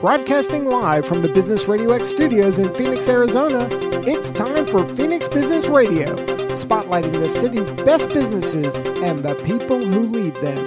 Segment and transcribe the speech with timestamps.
[0.00, 3.66] Broadcasting live from the Business Radio X studios in Phoenix, Arizona,
[4.06, 6.14] it's time for Phoenix Business Radio,
[6.54, 10.66] spotlighting the city's best businesses and the people who lead them.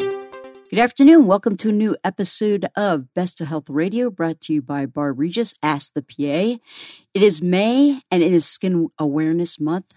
[0.72, 1.28] Good afternoon.
[1.28, 5.20] Welcome to a new episode of Best of Health Radio brought to you by Barb
[5.20, 6.60] Regis, Ask the PA.
[7.14, 9.94] It is May and it is Skin Awareness Month,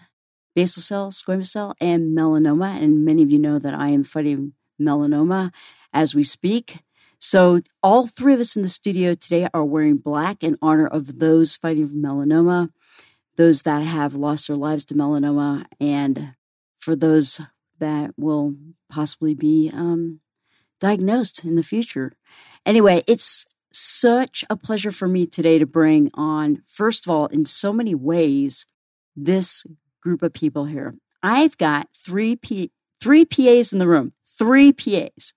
[0.53, 2.79] basal cell, squamous cell, and melanoma.
[2.79, 5.51] And many of you know that I am fighting melanoma
[5.91, 6.83] as we speak.
[7.25, 11.19] So, all three of us in the studio today are wearing black in honor of
[11.19, 12.69] those fighting for melanoma,
[13.37, 16.35] those that have lost their lives to melanoma, and
[16.77, 17.39] for those
[17.79, 18.55] that will
[18.89, 20.19] possibly be um,
[20.81, 22.11] diagnosed in the future.
[22.65, 27.45] Anyway, it's such a pleasure for me today to bring on, first of all, in
[27.45, 28.65] so many ways,
[29.15, 29.65] this
[30.01, 30.95] group of people here.
[31.23, 35.31] I've got three P- three PAs in the room, three PAs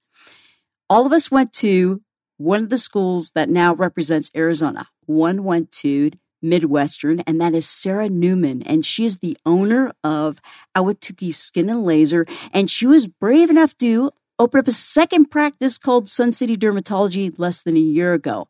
[0.89, 2.03] all of us went to
[2.39, 4.89] one of the schools that now represents Arizona.
[5.07, 6.11] One went to
[6.43, 8.63] Midwestern, and that is Sarah Newman.
[8.63, 10.41] And she is the owner of
[10.77, 12.27] Ahwatukee Skin and Laser.
[12.52, 17.32] And she was brave enough to open up a second practice called Sun City Dermatology
[17.38, 18.49] less than a year ago.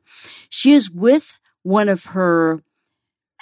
[0.48, 2.62] She is with one of her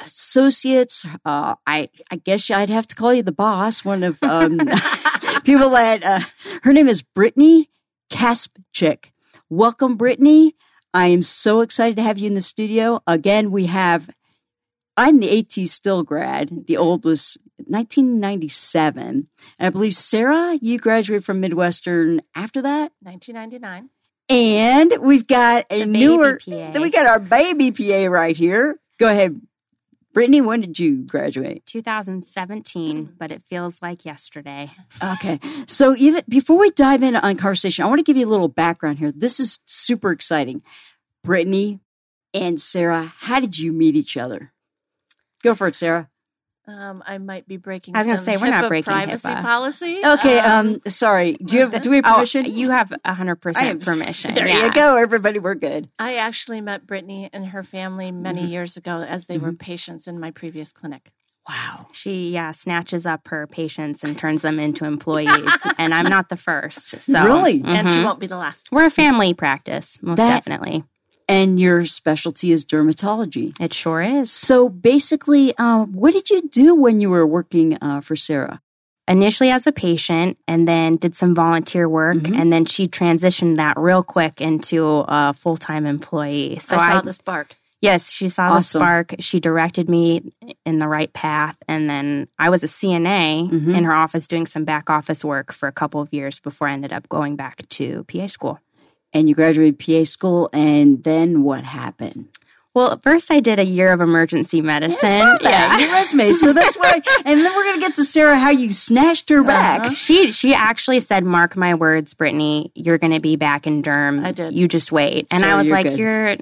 [0.05, 1.07] associates.
[1.25, 3.85] Uh, I, I guess I'd have to call you the boss.
[3.85, 4.59] One of um,
[5.45, 6.21] people that uh,
[6.63, 7.71] her name is Brittany
[8.15, 9.13] Casp Chick.
[9.51, 10.55] Welcome, Brittany.
[10.95, 13.03] I am so excited to have you in the studio.
[13.09, 14.09] Again, we have,
[14.97, 16.81] I'm the AT Still grad, the mm-hmm.
[16.83, 19.03] oldest, 1997.
[19.03, 19.27] And
[19.59, 22.93] I believe, Sarah, you graduated from Midwestern after that?
[23.03, 23.91] 1999.
[24.29, 28.79] And we've got a The newer, we got our baby PA right here.
[29.01, 29.41] Go ahead.
[30.15, 31.67] Brittany, when did you graduate?
[31.67, 33.13] 2017, mm-hmm.
[33.19, 34.71] but it feels like yesterday.
[35.03, 35.41] Okay.
[35.67, 38.49] So even before we dive in on conversation, I want to give you a little
[38.49, 39.11] background here.
[39.11, 40.63] This is super exciting.
[41.25, 41.81] Brittany
[42.33, 44.53] and Sarah, how did you meet each other?
[45.43, 46.09] Go for it, Sarah.
[46.67, 47.95] Um, I might be breaking.
[47.95, 49.43] I was gonna say, we're not breaking privacy HIPAA.
[49.43, 50.01] policy.
[50.03, 51.35] Okay, um, sorry.
[51.45, 52.47] Do you have do we have permission?
[52.47, 54.35] Oh, you have 100% permission.
[54.35, 54.65] There yeah.
[54.67, 55.39] you go, everybody.
[55.39, 55.91] We're good.
[55.99, 58.51] I actually met Brittany and her family many Mm-hmm.
[58.53, 61.11] years ago as they were patients in my previous clinic.
[61.47, 61.89] Wow.
[61.93, 65.51] She, yeah, snatches up her patients and turns them into employees.
[65.79, 66.99] and I'm not the first.
[67.01, 67.63] So, Really?
[67.63, 68.05] And she Mhm.
[68.05, 68.69] won't be the last.
[68.73, 70.85] We're a family practice, most That- definitely.
[71.27, 73.55] And your specialty is dermatology.
[73.59, 74.31] It sure is.
[74.31, 78.61] So basically, uh, what did you do when you were working uh, for Sarah?
[79.09, 82.17] Initially as a patient and then did some volunteer work.
[82.19, 82.39] Mhm.
[82.39, 86.59] And then she transitioned that real quick into a full time employee.
[86.61, 87.55] So I saw I, the spark.
[87.83, 88.79] Yes, she saw Awesome.
[88.79, 89.15] the spark.
[89.21, 90.31] She directed me
[90.65, 91.57] in the right path.
[91.69, 93.77] And then I was a CNA Mhm.
[93.77, 96.73] in her office doing some back office work for a couple of years before I
[96.73, 98.59] ended up going back to PA school.
[99.15, 102.29] And you graduated PA school, and then what happened?
[102.75, 104.99] Well, at first I did a year of emergency medicine.
[105.09, 106.33] I saw that in your resume.
[106.33, 107.01] So that's why.
[107.25, 109.83] And then we're gonna get to Sarah how you snatched her back.
[109.83, 109.95] Uh-huh.
[109.95, 114.25] She she actually said, "Mark my words, Brittany, you're going to be back in derm.
[114.25, 114.53] I did.
[114.53, 115.99] You just wait." And So I was you're like, good.
[116.01, 116.37] "You're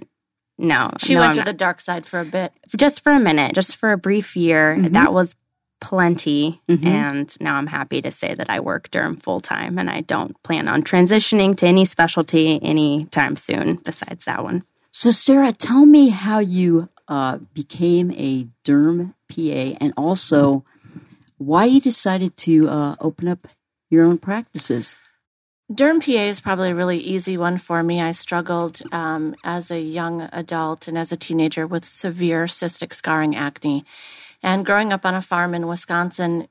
[0.59, 2.53] no." She no, went I'm to not." the dark side for a bit.
[2.75, 4.75] just for a minute, just for a brief year.
[4.79, 4.93] Mhm.
[4.93, 5.37] That was
[5.83, 6.63] plenty.
[6.69, 6.87] Mhm.
[6.87, 10.41] And now I'm happy to say that I work derm full time and I don't
[10.43, 14.63] plan on transitioning to any specialty anytime soon besides that one.
[14.93, 20.65] So Sarah, tell me how you uh, became a derm PA, and also
[21.37, 23.49] why you decided to uh, open up
[23.91, 24.95] your own practices.
[25.71, 28.01] Derm PA is probably a really easy one for me.
[28.01, 33.35] I struggled um, as a young adult and as a teenager with severe cystic scarring
[33.35, 33.85] acne.
[34.43, 36.49] And growing up on a farm in Wisconsin,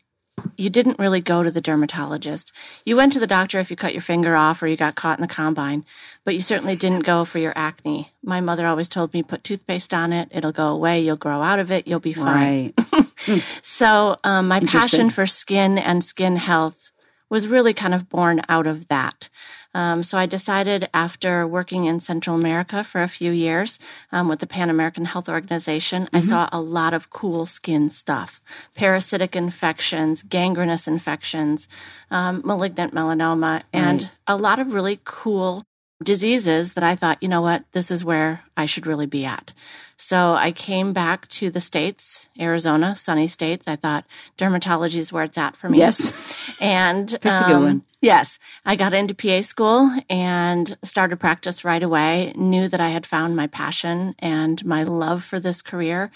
[0.57, 2.51] you didn't really go to the dermatologist.
[2.85, 5.17] You went to the doctor if you cut your finger off or you got caught
[5.17, 5.85] in the combine,
[6.23, 8.11] but you certainly didn't go for your acne.
[8.23, 11.59] My mother always told me, put toothpaste on it, it'll go away, you'll grow out
[11.59, 12.73] of it, you'll be fine.
[12.77, 13.43] Right.
[13.61, 16.89] So, um, my passion for skin and skin health
[17.29, 19.29] was really kind of born out of that.
[19.73, 23.79] Um, so, I decided after working in Central America for a few years
[24.11, 28.41] um, with the Pan American Health Organization, I saw a lot of cool skin stuff
[28.75, 31.67] parasitic infections, gangrenous infections,
[32.09, 34.11] um, malignant melanoma, and Right.
[34.27, 35.63] a lot of really cool
[36.03, 39.53] diseases that I thought, you know what, this is where I should really be at.
[39.97, 43.61] So I came back to the States, Arizona, sunny state.
[43.67, 44.05] I thought
[44.35, 45.77] dermatology is where it's at for me.
[45.77, 46.11] Yes.
[46.59, 47.83] And Picked a good um, one.
[48.01, 48.39] Yes.
[48.65, 52.33] I got into PA school and started practice right away.
[52.35, 56.09] Knew that I had found my passion and my love for this career.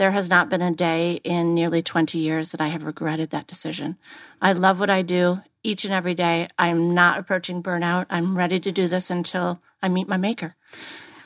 [0.00, 3.46] There has not been a day in nearly 20 years that I have regretted that
[3.46, 3.98] decision.
[4.40, 6.48] I love what I do each and every day.
[6.58, 8.06] I'm not approaching burnout.
[8.08, 10.56] I'm ready to do this until I meet my maker.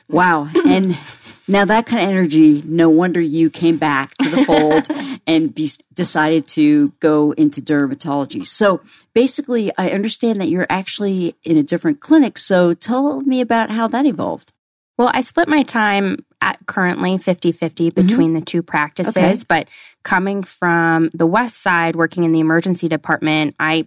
[0.08, 0.48] Wow.
[0.66, 0.98] And
[1.46, 4.88] now that kind of energy, no wonder you came back to the fold
[5.26, 8.44] and be, decided to go into dermatology.
[8.44, 8.80] So
[9.12, 12.38] basically, I understand that you're actually in a different clinic.
[12.38, 14.52] So tell me about how that evolved.
[14.96, 16.33] Well, I split my time at
[16.66, 18.06] currently 50 50 mm-hmm.
[18.06, 18.40] between mm-hmm.
[18.40, 19.42] the two practices, okay.
[19.48, 19.68] but
[20.02, 23.86] coming from the west side, working in the emergency department, I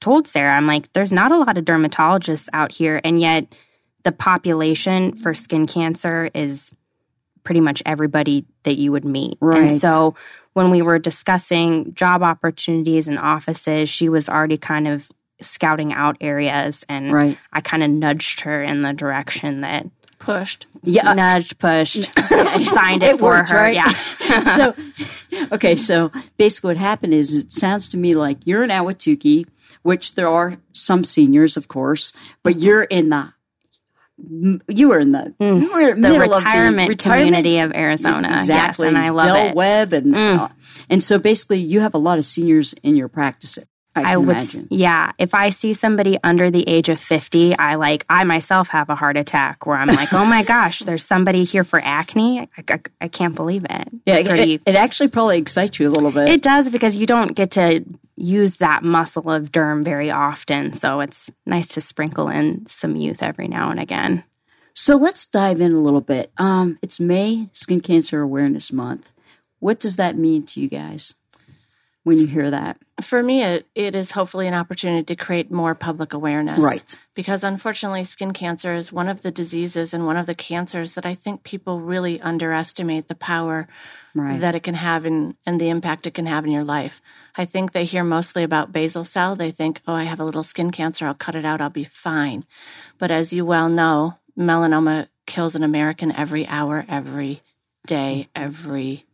[0.00, 3.46] told Sarah, I'm like, there's not a lot of dermatologists out here, and yet
[4.04, 6.72] the population for skin cancer is
[7.42, 9.38] pretty much everybody that you would meet.
[9.40, 9.70] Right.
[9.70, 10.14] And so
[10.52, 15.10] when we were discussing job opportunities and offices, she was already kind of
[15.40, 17.38] scouting out areas and right.
[17.52, 19.86] I kind of nudged her in the direction that
[20.18, 20.66] pushed.
[20.82, 21.14] Yeah.
[21.14, 23.56] Nudged, pushed, signed it, it for worked, her.
[23.56, 23.74] Right?
[23.74, 24.56] Yeah.
[24.56, 24.74] so,
[25.52, 25.76] okay.
[25.76, 29.46] So basically what happened is it sounds to me like you're in Ahwatukee,
[29.82, 32.12] which there are some seniors, of course,
[32.42, 32.62] but mm-hmm.
[32.62, 33.32] you're in the
[34.66, 35.60] you were in the mm.
[35.60, 38.34] you were the retirement, the retirement community of Arizona.
[38.34, 38.86] Exactly.
[38.86, 39.54] Yes, and I love Del it.
[39.54, 40.38] Webb and mm.
[40.38, 40.48] uh,
[40.90, 43.58] and so basically you have a lot of seniors in your practice.
[44.04, 44.68] I, I would, imagine.
[44.70, 45.12] yeah.
[45.18, 48.94] If I see somebody under the age of 50, I like, I myself have a
[48.94, 52.40] heart attack where I'm like, oh my gosh, there's somebody here for acne.
[52.40, 53.88] I, I, I can't believe it.
[54.06, 56.28] Yeah, pretty, it, it, actually probably excites you a little bit.
[56.28, 57.84] It does because you don't get to
[58.16, 60.72] use that muscle of derm very often.
[60.72, 64.24] So it's nice to sprinkle in some youth every now and again.
[64.74, 66.30] So let's dive in a little bit.
[66.38, 69.10] Um, it's May Skin Cancer Awareness Month.
[69.58, 71.14] What does that mean to you guys
[72.04, 72.78] when you hear that?
[73.02, 76.58] For me, it, it is hopefully an opportunity to create more public awareness.
[76.58, 76.96] Right.
[77.14, 81.04] Because unfortunately, skin cancer is one of the diseases and one of the cancers that
[81.04, 83.68] I think people really underestimate the power
[84.14, 84.40] right.
[84.40, 87.00] that it can have in, and the impact it can have in your life.
[87.36, 89.36] I think they hear mostly about basal cell.
[89.36, 91.06] They think, oh, I have a little skin cancer.
[91.06, 91.60] I'll cut it out.
[91.60, 92.44] I'll be fine.
[92.98, 97.42] But as you well know, melanoma kills an American every hour, every
[97.86, 99.04] day, every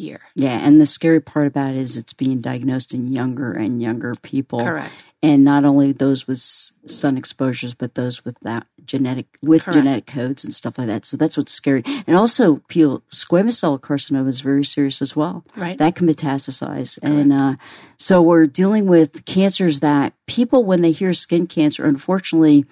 [0.00, 0.20] year.
[0.34, 4.14] Yeah, and the scary part about it is it's being diagnosed in younger and younger
[4.14, 4.60] people.
[4.60, 4.92] Correct.
[5.22, 9.76] And not only those with sun exposures, but those with that genetic with Correct.
[9.76, 11.04] genetic codes and stuff like that.
[11.04, 11.82] So that's what's scary.
[12.06, 15.44] And also, peel, squamous cell carcinoma is very serious as well.
[15.56, 15.76] Right.
[15.76, 17.04] That can metastasize, Correct.
[17.04, 17.56] and uh,
[17.98, 22.64] so we're dealing with cancers that people, when they hear skin cancer, unfortunately,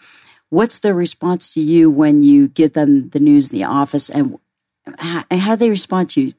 [0.48, 4.38] what's their response to you when you give them the news in the office, and
[4.98, 6.32] how, how do they respond to you?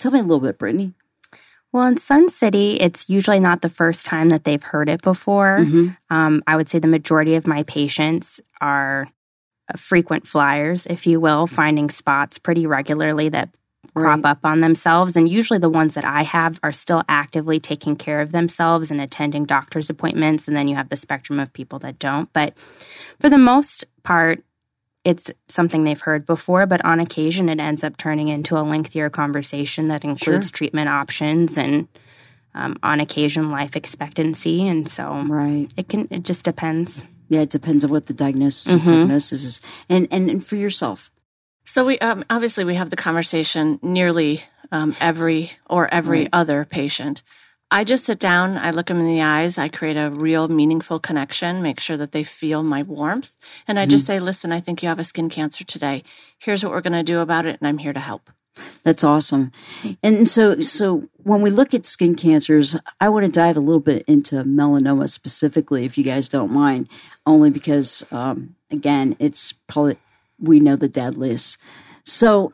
[0.00, 0.94] Tell me a little bit, Brittany.
[1.72, 5.58] Well, in Sun City, it's usually not the first time that they've heard it before.
[5.60, 5.90] Mm-hmm.
[6.14, 9.08] Um, I would say the majority of my patients are
[9.72, 13.50] uh, frequent flyers, if you will, finding spots pretty regularly that
[13.94, 14.30] crop right.
[14.30, 15.16] up on themselves.
[15.16, 19.00] And usually the ones that I have are still actively taking care of themselves and
[19.00, 20.48] attending doctor's appointments.
[20.48, 22.32] And then you have the spectrum of people that don't.
[22.32, 22.54] But
[23.20, 24.42] for the most part,
[25.04, 29.10] it's something they've heard before, but on occasion it ends up turning into a lengthier
[29.10, 30.52] conversation that includes sure.
[30.52, 31.88] treatment options and
[32.54, 34.66] um, on occasion life expectancy.
[34.66, 35.68] And so right.
[35.76, 37.04] it can it just depends.
[37.28, 38.88] Yeah, it depends on what the diagnosis mm-hmm.
[38.88, 39.60] and prognosis is.
[39.88, 41.10] And, and and for yourself.
[41.64, 44.42] So we um, obviously we have the conversation nearly
[44.72, 46.30] um, every or every right.
[46.32, 47.22] other patient.
[47.72, 50.98] I just sit down, I look them in the eyes, I create a real meaningful
[50.98, 53.36] connection, make sure that they feel my warmth.
[53.68, 53.90] And I mm-hmm.
[53.90, 56.02] just say, listen, I think you have a skin cancer today.
[56.38, 58.30] Here's what we're going to do about it, and I'm here to help.
[58.82, 59.52] That's awesome.
[60.02, 63.80] And so, so when we look at skin cancers, I want to dive a little
[63.80, 66.88] bit into melanoma specifically, if you guys don't mind,
[67.24, 69.96] only because, um, again, it's probably,
[70.40, 71.56] we know the deadliest.
[72.04, 72.52] So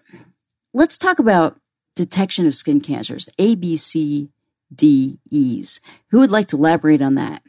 [0.75, 1.58] let's talk about
[1.94, 4.28] detection of skin cancers, ABC
[4.75, 5.80] ABCDEs.
[6.11, 7.42] Who would like to elaborate on that?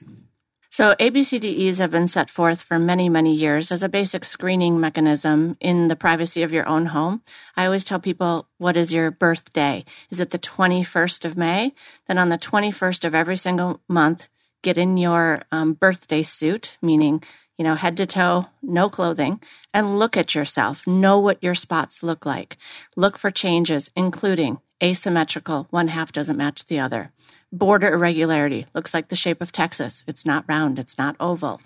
[0.69, 5.57] So, ABCDEs have been set forth for many, many years as a basic screening mechanism
[5.59, 7.23] in the privacy of your own home.
[7.55, 9.85] I always tell people, what is your birthday?
[10.11, 11.73] Is it the 21st of May?
[12.07, 14.27] Then on the 21st of every single month,
[14.61, 17.23] get in your um, birthday suit, meaning,
[17.57, 19.41] you know, head to toe, no clothing,
[19.73, 20.85] and look at yourself.
[20.85, 22.55] Know what your spots look like.
[22.95, 27.11] Look for changes, including asymmetrical, one half doesn't match the other.
[27.51, 30.03] Border irregularity looks like the shape of Texas.
[30.05, 31.61] It's not round, it's not oval.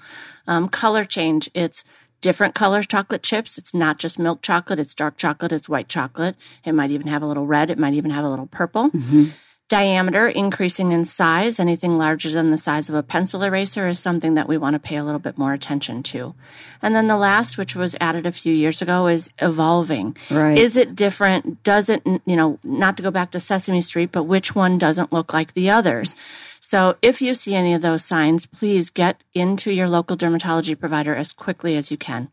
[0.47, 1.83] Um, color change, it's
[2.21, 3.57] different color chocolate chips.
[3.57, 6.35] It's not just milk chocolate, it's dark chocolate, it's white chocolate.
[6.63, 8.89] It might even have a little red, it might even have a little purple.
[8.91, 9.29] Mm-hmm.
[9.71, 14.33] Diameter increasing in size, anything larger than the size of a pencil eraser is something
[14.33, 16.35] that we want to pay a little bit more attention to.
[16.81, 20.17] And then the last, which was added a few years ago, is evolving.
[20.29, 20.57] Right.
[20.57, 21.63] Is it different?
[21.63, 25.13] Does it, you know, not to go back to Sesame Street, but which one doesn't
[25.13, 26.15] look like the others?
[26.59, 31.15] So if you see any of those signs, please get into your local dermatology provider
[31.15, 32.29] as quickly as you can.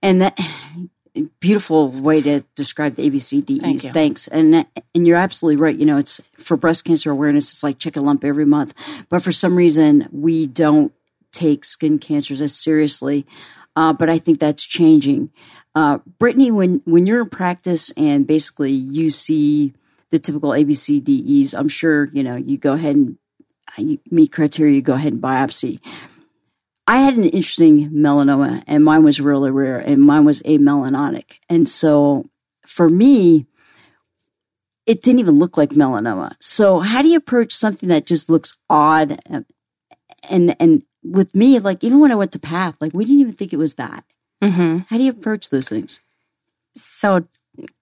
[0.00, 0.38] And that
[1.40, 3.82] beautiful way to describe the ABCDEs.
[3.82, 3.94] Thank.
[3.94, 4.28] Thanks.
[4.28, 5.76] And and you're absolutely right.
[5.76, 7.52] You know, it's for breast cancer awareness.
[7.52, 8.74] It's like check a lump every month,
[9.08, 10.92] but for some reason we don't
[11.32, 13.26] take skin cancers as seriously.
[13.74, 15.30] Uh, but I think that's changing.
[15.74, 19.72] Uh, Brittany, when when you're in practice and basically you see
[20.10, 23.18] the typical ABCDEs, I'm sure you know you go ahead and
[24.10, 24.74] meet criteria.
[24.74, 25.78] You go ahead and biopsy.
[26.86, 31.34] I had an interesting melanoma, and mine was really rare, and mine was amelanotic.
[31.48, 32.26] And so
[32.66, 33.46] for me,
[34.84, 36.34] it didn't even look like melanoma.
[36.40, 39.20] So how do you approach something that just looks odd?
[40.28, 43.34] And and with me, like even when I went to Path, like we didn't even
[43.34, 44.04] think it was that.
[44.42, 44.78] Mm-hmm.
[44.88, 46.00] How do you approach those things?
[46.76, 47.26] So,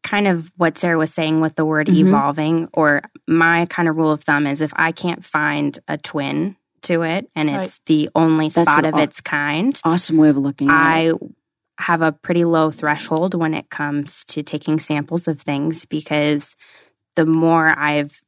[0.02, 2.06] kind of what Sarah was saying with the word Mhm.
[2.06, 6.56] evolving, or my kind of rule of thumb is if I can't find a twin
[6.82, 7.66] to it and Right.
[7.66, 10.72] it's the only That's spot an of aw- its kind, Awesome way of looking at
[11.04, 11.14] it.
[11.14, 16.54] I have a pretty low threshold when it comes to taking samples of things because
[17.16, 18.20] the more I've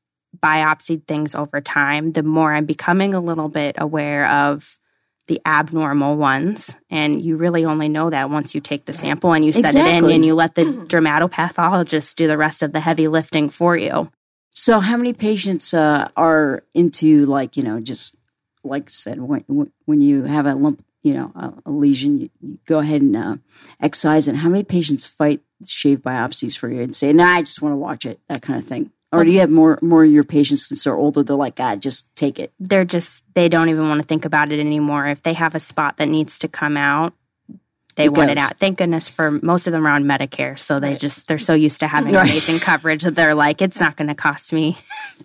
[0.42, 4.78] biopsied things over time, the more I'm becoming a little bit aware of
[5.28, 6.70] the abnormal ones.
[6.90, 9.86] And you really only know that once you take the sample and you set it
[9.86, 14.10] in and you let the dermatopathologist do the rest of the heavy lifting for you.
[14.54, 18.14] So, how many patients uh, are into like you know just
[18.64, 19.44] like I said when
[19.84, 23.16] when you have a lump, you know, a, a lesion, you, you go ahead and
[23.16, 23.36] uh,
[23.80, 24.36] excise it.
[24.36, 27.76] How many patients fight shave biopsies for you and say, "Nah, I just want to
[27.76, 28.90] watch it," that kind of thing?
[29.14, 31.22] Or do you have more more of your patients since they're older?
[31.22, 34.52] They're like, "God, just take it." They're just, they don't even want to think about
[34.52, 35.06] it anymore.
[35.06, 37.12] If they have a spot that needs to come out,
[37.96, 38.56] they It want it out.
[38.56, 40.58] Thank goodness for most of them are on Medicare.
[40.58, 41.00] So they Right.
[41.00, 42.30] just, they're so used to having Right.
[42.30, 44.78] amazing coverage that they're like, it's not going to cost me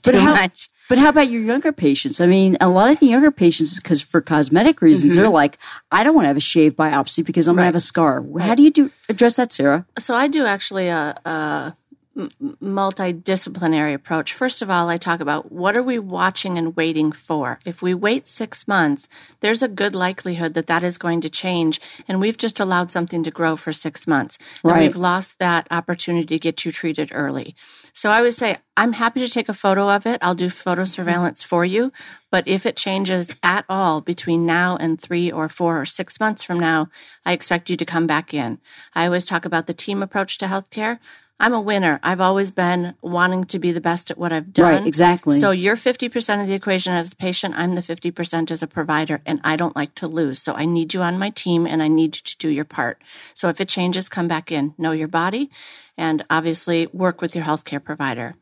[0.03, 0.69] But too how- much.
[0.89, 2.21] But how about your younger patients?
[2.21, 5.33] I mean, a lot of the younger patients, because for cosmetic reasons, they're mm-hmm.
[5.33, 5.57] like,
[5.91, 8.23] "I don't want to have a shave biopsy because I'm going to have a scar."
[8.39, 9.85] How do you do address that, Sarah?
[9.99, 11.75] So I do actually a
[12.17, 14.33] multidisciplinary approach.
[14.33, 17.59] First of all, I talk about what are we watching and waiting for.
[17.65, 19.07] If we wait six months,
[19.41, 23.23] there's a good likelihood that that is going to change, and we've just allowed something
[23.23, 27.55] to grow for six months, and we've lost that opportunity to get you treated early.
[27.97, 30.19] So I would say I'm happy to take a photo of it.
[30.21, 31.91] I'll do photo surveillance for you,
[32.29, 36.43] but if it changes at all between now and three or four or six months
[36.43, 36.89] from now,
[37.25, 38.59] I expect you to come back in.
[38.93, 40.99] I always talk about the team approach to healthcare.
[41.39, 41.99] I'm a winner.
[42.01, 44.77] I've always been wanting to be the best at what I've done.
[44.77, 45.39] Right, exactly.
[45.39, 47.53] So you're 50% of the equation as the patient.
[47.55, 50.41] I'm the 50% as a provider, and I don't like to lose.
[50.41, 53.03] So I need you on my team and I need you to do your part.
[53.35, 55.51] So if it changes, come back in, know your body,
[55.95, 58.35] and obviously work with your healthcare provider.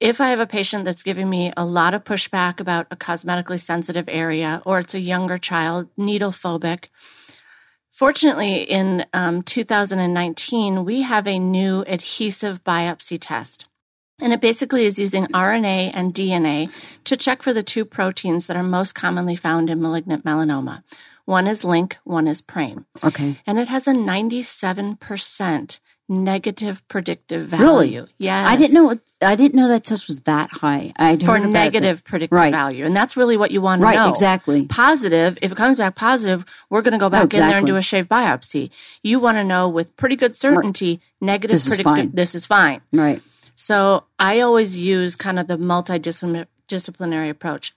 [0.00, 3.60] If I have a patient that's giving me a lot of pushback about a cosmetically
[3.60, 6.86] sensitive area, or it's a younger child, needle phobic,
[8.00, 13.66] Fortunately, in um, 2019, we have a new adhesive biopsy test.
[14.22, 16.70] And it basically is using RNA and DNA
[17.04, 20.82] to check for the two proteins that are most commonly found in malignant melanoma.
[21.26, 22.86] One is LINC, one is PRAME.
[23.04, 23.38] Okay.
[23.46, 25.78] And it has a 97%
[26.10, 27.64] negative predictive value.
[28.00, 28.08] Really?
[28.18, 28.46] Yes.
[28.48, 28.98] I didn't know.
[29.22, 30.92] I didn't know that test was that high.
[30.96, 32.50] I For negative predictive Right.
[32.52, 32.84] value.
[32.84, 33.94] And that's really what you want to Right.
[33.94, 34.08] know.
[34.08, 34.66] Exactly.
[34.66, 37.66] positive, if it comes back positive, we're going to go back Oh, in there and
[37.66, 38.70] do a shave biopsy.
[39.02, 42.10] You want to know with pretty good certainty, negative This is predictive, fine.
[42.12, 42.80] this is fine.
[42.92, 43.22] Right.
[43.54, 47.74] So I always use kind of the multidisciplinary approach.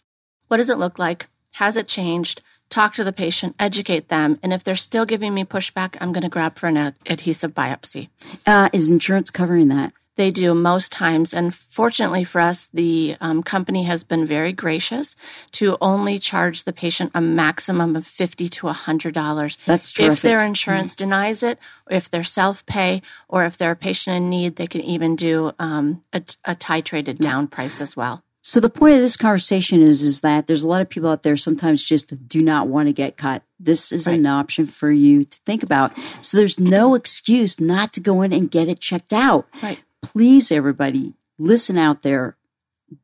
[0.47, 1.27] What does it look like?
[1.53, 2.41] Has it changed?
[2.73, 4.39] Talk to the patient, educate them.
[4.41, 7.53] And if they're still giving me pushback, I'm going to grab for an ad- adhesive
[7.53, 8.09] biopsy.
[8.47, 9.93] Uh, is insurance covering that?
[10.15, 11.35] They do most times.
[11.35, 15.15] And fortunately for us, the um, company has been very gracious
[15.51, 19.57] to only charge the patient a maximum of 50 to $100.
[19.67, 20.13] That's terrific.
[20.13, 21.59] If their insurance denies it,
[21.91, 25.51] if they're self pay, or if they're a patient in need, they can even do
[25.59, 28.23] um, a, a titrated down price as well.
[28.45, 31.23] So the point of this conversation is is that there's a lot of people out
[31.23, 33.41] there sometimes just do not want to get cut.
[33.57, 35.97] This is an option for you to think about.
[36.19, 39.47] So there's no excuse not to go in and get it checked out.
[39.63, 39.79] Right.
[40.01, 42.35] Please everybody listen out there.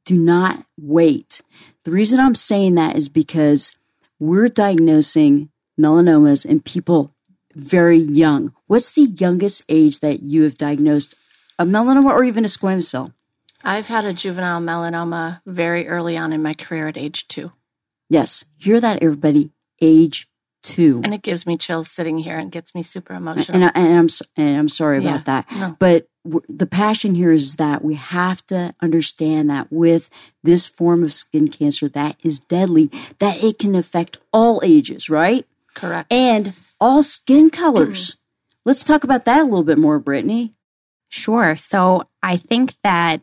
[0.03, 1.41] Do not wait.
[1.85, 3.71] The reason I'm saying that is because
[4.19, 7.15] we're diagnosing melanomas in people
[7.55, 8.53] very young.
[8.67, 11.15] What's the youngest age that you have diagnosed
[11.57, 13.13] a melanoma or even a squamous cell?
[13.63, 17.51] I've had a juvenile melanoma very early on in my career at age two.
[18.09, 19.51] Yes, hear that, everybody.
[19.81, 20.27] Age
[20.61, 23.55] two, And it gives me chills sitting here and gets me super emotional.
[23.55, 25.51] and, I, and I'm s- and I'm sorry Yeah, about that.
[25.55, 25.75] no.
[25.79, 30.09] But w- the passion here is that we have to understand that with
[30.43, 35.45] this form of skin cancer that is deadly, that it can affect all ages, right?
[35.75, 36.11] Correct.
[36.11, 38.11] And all skin colors.
[38.11, 38.15] Mm-hmm.
[38.65, 40.55] Let's talk about that a little bit more, Brittany.
[41.07, 41.55] Sure.
[41.55, 43.21] So I think that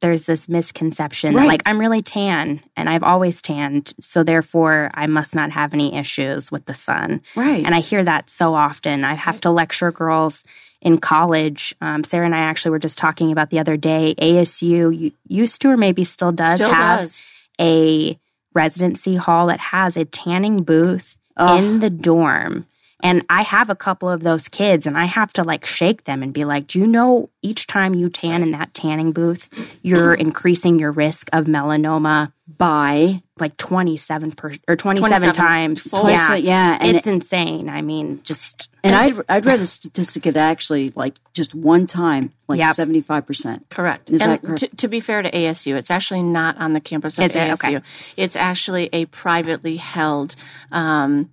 [0.00, 1.42] there's this misconception Right.
[1.42, 5.74] that like I'm really tan and I've always tanned, so therefore I must not have
[5.74, 7.20] any issues with the sun.
[7.36, 7.64] Right.
[7.64, 9.04] And I hear that so often.
[9.04, 10.44] I have to lecture girls
[10.80, 11.74] in college.
[11.80, 14.14] Um, Sarah and I actually were just talking about the other day.
[14.20, 17.20] ASU used to, or maybe still does, Still have does.
[17.60, 18.18] a
[18.54, 21.62] residency hall that has a tanning booth Ugh.
[21.62, 22.66] in the dorm.
[23.00, 26.22] And I have a couple of those kids, and I have to like shake them
[26.22, 29.48] and be like, Do you know each time you tan in that tanning booth,
[29.82, 35.82] you're increasing your risk of melanoma by like 27 per, or 27, 27 times?
[35.82, 36.08] fold.
[36.08, 36.34] Yeah.
[36.34, 37.68] yeah, and it's insane.
[37.68, 41.86] I mean, just and and I'd, I'd read a statistic that actually like just one
[41.86, 42.74] time, like Yep.
[42.74, 43.66] seventy five percent.
[43.70, 44.10] Correct.
[44.10, 44.60] Is and that correct?
[44.60, 47.38] To, to be fair to ASU, it's actually not on the campus of Is it?
[47.38, 47.76] ASU.
[47.76, 47.80] Okay.
[48.16, 50.34] It's actually a privately held
[50.72, 51.30] um,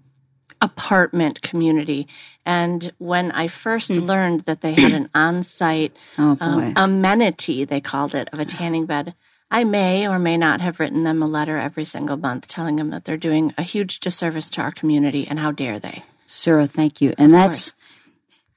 [0.62, 2.08] apartment community.
[2.46, 8.16] And when I first learned that they had an on-site Oh um, amenity, they called
[8.16, 9.16] it, of a tanning bed.
[9.52, 12.90] I may or may not have written them a letter every single month telling them
[12.90, 16.04] that they're doing a huge disservice to our community and how dare they.
[16.26, 17.14] Sarah, thank you.
[17.18, 17.74] And that's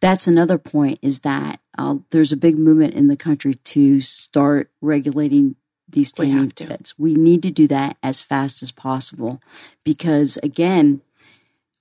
[0.00, 4.70] that's another point is that uh, there's a big movement in the country to start
[4.80, 5.56] regulating
[5.88, 6.66] these tanning to.
[6.66, 6.94] beds.
[6.98, 9.40] We need to do that as fast as possible
[9.84, 11.00] because again,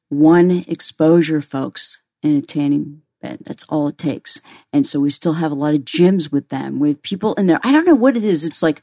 [0.10, 3.40] one exposure, folks, in a tanning bed.
[3.46, 4.40] That's all it takes.
[4.72, 7.60] And so we still have a lot of gyms with them, with people in there.
[7.64, 8.44] I don't know what it is.
[8.44, 8.82] It's like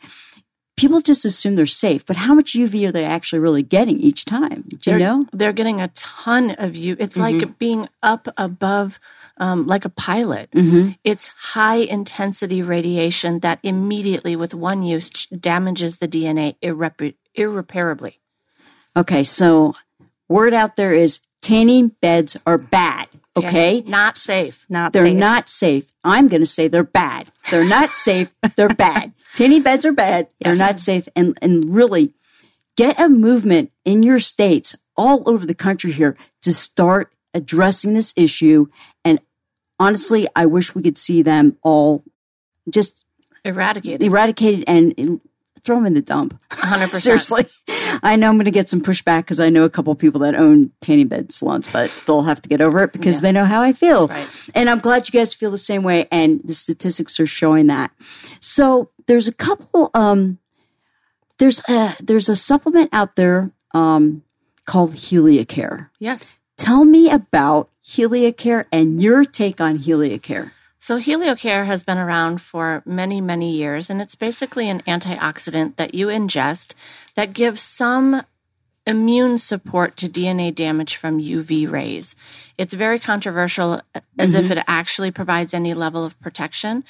[0.76, 4.24] people just assume they're safe, but how much UV are they actually really getting each
[4.24, 4.64] time?
[4.68, 5.26] Do you they're, know?
[5.32, 6.96] They're getting a ton of you.
[6.98, 7.38] It's Mm-hmm.
[7.38, 8.98] like being up above,
[9.38, 10.50] um, like a pilot.
[10.50, 10.90] Mm-hmm.
[11.04, 18.18] It's high intensity radiation that immediately, with one use, damages the DNA irrepar- irreparably.
[18.96, 19.74] Okay, so
[20.28, 23.08] word out there is tanning beds are bad.
[23.36, 24.64] Okay, Not safe.
[24.68, 25.16] not they're safe.
[25.16, 25.92] not safe.
[26.04, 27.32] I'm going to say they're bad.
[27.50, 28.32] They're not safe.
[28.54, 29.12] They're bad.
[29.34, 30.28] Tanning beds are bad.
[30.40, 31.08] They're not safe.
[31.16, 32.14] And and really,
[32.76, 38.12] get a movement in your states all over the country here to start addressing this
[38.16, 38.66] issue.
[39.04, 39.18] And
[39.80, 42.04] honestly, I wish we could see them all
[42.70, 43.04] just
[43.44, 44.00] Eradicated.
[44.06, 45.20] eradicated and, and
[45.64, 46.38] throw them in the dump.
[46.50, 47.00] 100%.
[47.00, 47.46] Seriously.
[48.02, 50.34] I know I'm going to get some pushback because I know a couple people that
[50.34, 53.62] own tanning bed salons, but they'll have to get over it because they know how
[53.62, 54.08] I feel.
[54.08, 54.28] Right.
[54.54, 56.06] And I'm glad you guys feel the same way.
[56.12, 57.90] And the statistics are showing that.
[58.40, 60.38] So there's a couple, um,
[61.38, 64.22] there's a, there's a supplement out there, um,
[64.66, 65.90] called Heliocare.
[65.98, 66.34] Yes.
[66.56, 70.52] Tell me about Heliocare and your take on Heliocare.
[70.86, 75.94] So, HelioCare has been around for many, many years, and it's basically an antioxidant that
[75.94, 76.74] you ingest
[77.14, 78.20] that gives some
[78.86, 82.14] immune support to DNA damage from UV rays.
[82.58, 84.58] It's very controversial uh, as if mm-hmm.
[84.58, 86.84] it actually provides any level of protection.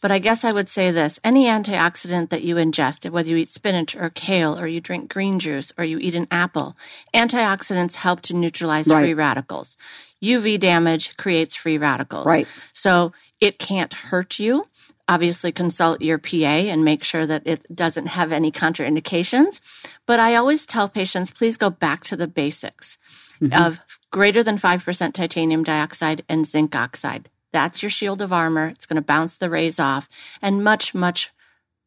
[0.00, 3.50] But I guess I would say this any antioxidant that you ingest, whether you eat
[3.50, 6.76] spinach or kale, or you drink green juice, or you eat an apple,
[7.12, 9.00] antioxidants help to neutralize Right.
[9.00, 9.76] free radicals.
[10.22, 12.26] UV damage creates free radicals.
[12.26, 12.46] Right.
[12.72, 14.66] So it can't hurt you.
[15.08, 19.60] Obviously, consult your PA and make sure that it doesn't have any contraindications.
[20.06, 22.96] But I always tell patients please go back to the basics
[23.40, 23.52] mm-hmm.
[23.52, 23.80] of
[24.12, 27.28] greater than 5% titanium dioxide and zinc oxide.
[27.52, 28.68] That's your shield of armor.
[28.68, 30.08] It's going to bounce the rays off
[30.40, 31.30] and much, much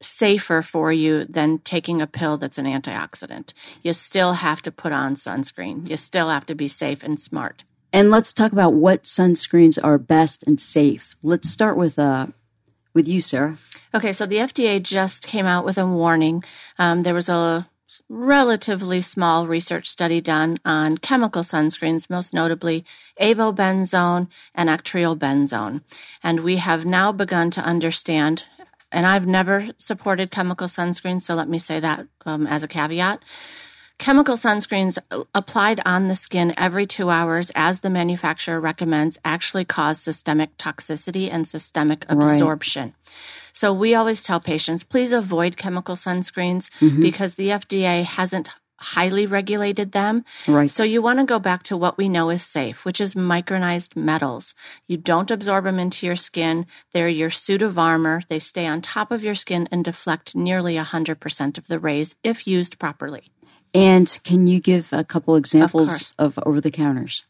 [0.01, 3.53] safer for you than taking a pill that's an antioxidant.
[3.81, 5.89] You still have to put on sunscreen.
[5.89, 7.63] You still have to be safe and smart.
[7.93, 11.15] And let's talk about what sunscreens are best and safe.
[11.21, 12.27] Let's start with uh
[12.95, 13.57] with you, Sarah.
[13.93, 16.43] Okay, so the FDA just came out with a warning.
[16.79, 17.69] Um, there was a
[18.09, 22.83] relatively small research study done on chemical sunscreens, most notably
[23.21, 25.81] avobenzone and oxybenzone.
[26.23, 28.43] And we have now begun to understand,
[28.91, 33.19] and I've never supported chemical sunscreens, so let me say that um, as a caveat.
[33.99, 39.63] Chemical sunscreens uh, applied on the skin every two hours, as the manufacturer recommends, actually
[39.65, 42.33] cause systemic toxicity and systemic Right.
[42.33, 42.95] absorption.
[43.53, 47.01] So we always tell patients, please avoid chemical sunscreens Mm-hmm.
[47.01, 50.25] because the FDA hasn't highly regulated them.
[50.47, 50.69] Right.
[50.69, 53.95] So you want to go back to what we know is safe, which is micronized
[53.95, 54.53] metals.
[54.87, 56.65] You don't absorb them into your skin.
[56.91, 58.23] They're your suit of armor.
[58.27, 62.45] They stay on top of your skin and deflect nearly 100% of the rays if
[62.45, 63.29] used properly.
[63.73, 66.13] And can you give a couple examples course.
[66.19, 67.23] of, over the counters?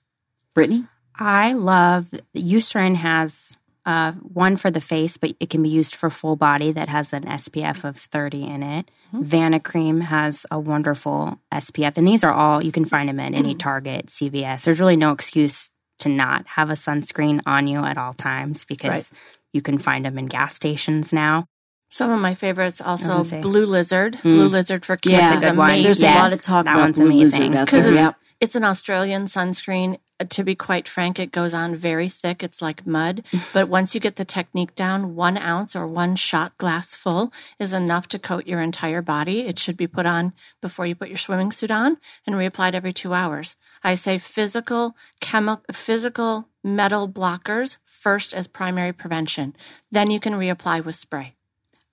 [0.53, 0.86] Brittany?
[1.15, 6.10] I love Eucerin has uh, one for the face, but it can be used for
[6.10, 8.91] full body that has an SPF of 30 in it.
[9.13, 13.53] Vanicream has a wonderful SPF, and these are all you can find them at any
[13.56, 14.63] Target, CVS.
[14.63, 18.89] There's really no excuse to not have a sunscreen on you at all times because
[18.89, 19.10] right.
[19.51, 21.45] you can find them in gas stations now.
[21.93, 24.15] Some of my favorites also Blue Lizard.
[24.15, 24.21] Mm.
[24.21, 25.84] Blue Lizard for kids yeah, is amazing.
[25.84, 28.15] There's yes, a lot of talk that about one's Blue amazing because it's, yep.
[28.39, 32.41] it's an Australian sunscreen to be quite frank, it goes on very thick.
[32.41, 33.23] It's like mud.
[33.53, 37.73] but once you get the technique down, one ounce or one shot glass full is
[37.73, 39.41] enough to coat your entire body.
[39.41, 42.93] It should be put on before you put your swimming suit on and reapplied every
[42.93, 43.56] two hours.
[43.84, 49.56] I say physical, chemical, physical metal blockers first as primary prevention.
[49.91, 51.36] Then you can reapply with spray.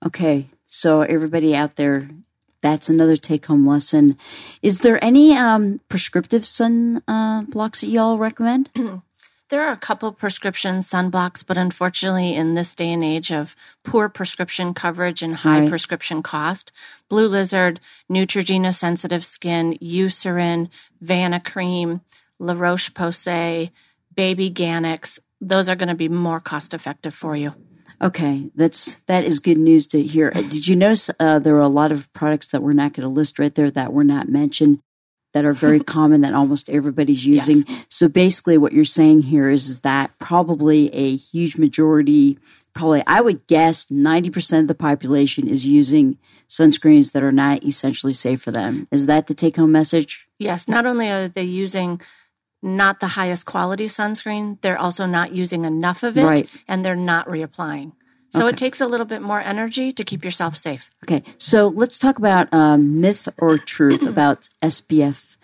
[0.05, 0.47] Okay.
[0.65, 2.09] So everybody out there,
[2.61, 4.17] that's another take home lesson.
[4.61, 8.69] Is there any um, prescriptive sun uh, blocks that y'all recommend?
[9.51, 14.07] There are a couple prescription sunblocks, but unfortunately, in this day and age of poor
[14.07, 15.69] prescription coverage and high right.
[15.69, 16.71] prescription cost,
[17.09, 20.69] Blue Lizard, Neutrogena Sensitive Skin, Eucerin,
[21.03, 21.99] Vanicream,
[22.39, 23.71] La Roche Posay,
[24.15, 27.53] Babyganics, those are going to be more cost effective for you.
[28.01, 30.31] Okay, that's that is good news to hear.
[30.33, 33.07] Uh, did you notice uh, there are a lot of products that we're not going
[33.07, 34.79] to list right there that were not mentioned
[35.33, 37.63] that are very common that almost everybody's using?
[37.67, 37.85] Yes.
[37.89, 42.39] So basically, what you're saying here is, is that probably a huge majority,
[42.73, 46.17] probably I would guess 90% of the population is using
[46.49, 48.87] sunscreens that are not essentially safe for them.
[48.91, 50.27] Is that the take home message?
[50.39, 50.67] Yes.
[50.67, 52.01] Not only are they using
[52.61, 56.49] not the highest quality sunscreen, they're also not using enough of it right.
[56.67, 57.93] and they're not reapplying.
[58.29, 58.49] So okay.
[58.49, 60.89] it takes a little bit more energy to keep yourself safe.
[61.03, 61.21] Okay.
[61.37, 65.37] So let's talk about um, myth or truth about SPF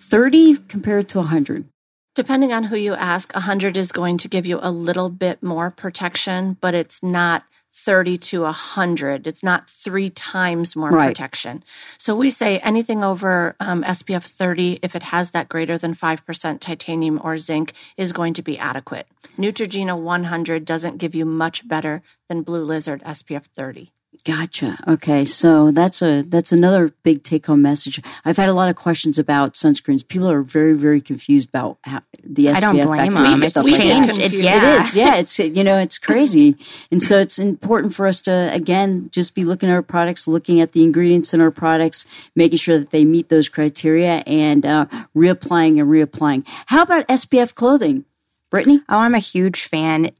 [0.00, 1.68] 30 compared to 100.
[2.14, 5.70] Depending on who you ask, 100 is going to give you a little bit more
[5.70, 7.44] protection, but it's not
[7.74, 9.26] 30 to 100.
[9.26, 11.08] It's not three times more right.
[11.08, 11.64] protection.
[11.98, 16.60] So we say anything over um, SPF 30, if it has that greater than 5%
[16.60, 19.06] titanium or zinc, is going to be adequate.
[19.36, 23.93] Neutrogena 100 doesn't give you much better than Blue Lizard SPF 30.
[24.24, 24.78] Gotcha.
[24.88, 28.00] Okay, so that's a that's another big take home message.
[28.24, 30.06] I've had a lot of questions about sunscreens.
[30.06, 32.54] People are very very confused about how, the SPF.
[32.54, 33.42] I don't blame them.
[33.42, 34.18] It's stuff changed.
[34.18, 34.56] It, yeah.
[34.56, 34.94] It is.
[34.94, 36.56] Yeah, it's you know it's crazy,
[36.90, 40.60] and so it's important for us to again just be looking at our products, looking
[40.60, 44.86] at the ingredients in our products, making sure that they meet those criteria, and uh,
[45.14, 46.44] reapplying and reapplying.
[46.66, 48.06] How about SPF clothing?
[48.50, 48.80] Brittany?
[48.88, 50.12] Oh, I'm a huge fan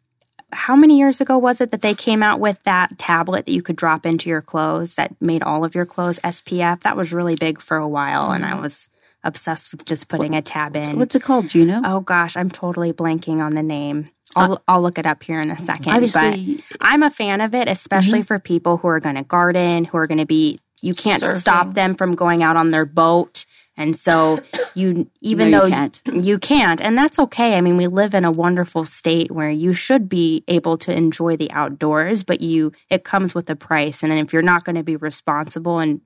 [0.55, 3.63] how many years ago was it that they came out with that tablet that you
[3.63, 6.81] could drop into your clothes that made all of your clothes SPF?
[6.83, 8.63] That was really big for a while, and I mm-hmm.
[8.63, 8.89] was
[9.23, 10.99] obsessed with just putting what, a tab in.
[10.99, 11.49] What's it called?
[11.49, 11.83] Do you know?
[11.85, 14.11] Oh gosh, I'm totally blanking on the name.
[14.37, 15.93] I'll, uh, I'll look it up here in a second.
[15.93, 18.27] Obviously, but I'm a fan of it, especially mm-hmm.
[18.27, 21.41] for people who are going to garden, who are going to be, you can't Surfing.
[21.41, 23.45] stop them from going out on their boat
[23.77, 24.41] and so
[24.75, 26.03] you, even no, though you can't.
[26.07, 27.55] you can't, and that's okay.
[27.55, 31.37] I mean, we live in a wonderful state where you should be able to enjoy
[31.37, 34.03] the outdoors, but you, it comes with a price.
[34.03, 36.01] And if you're not going to be responsible and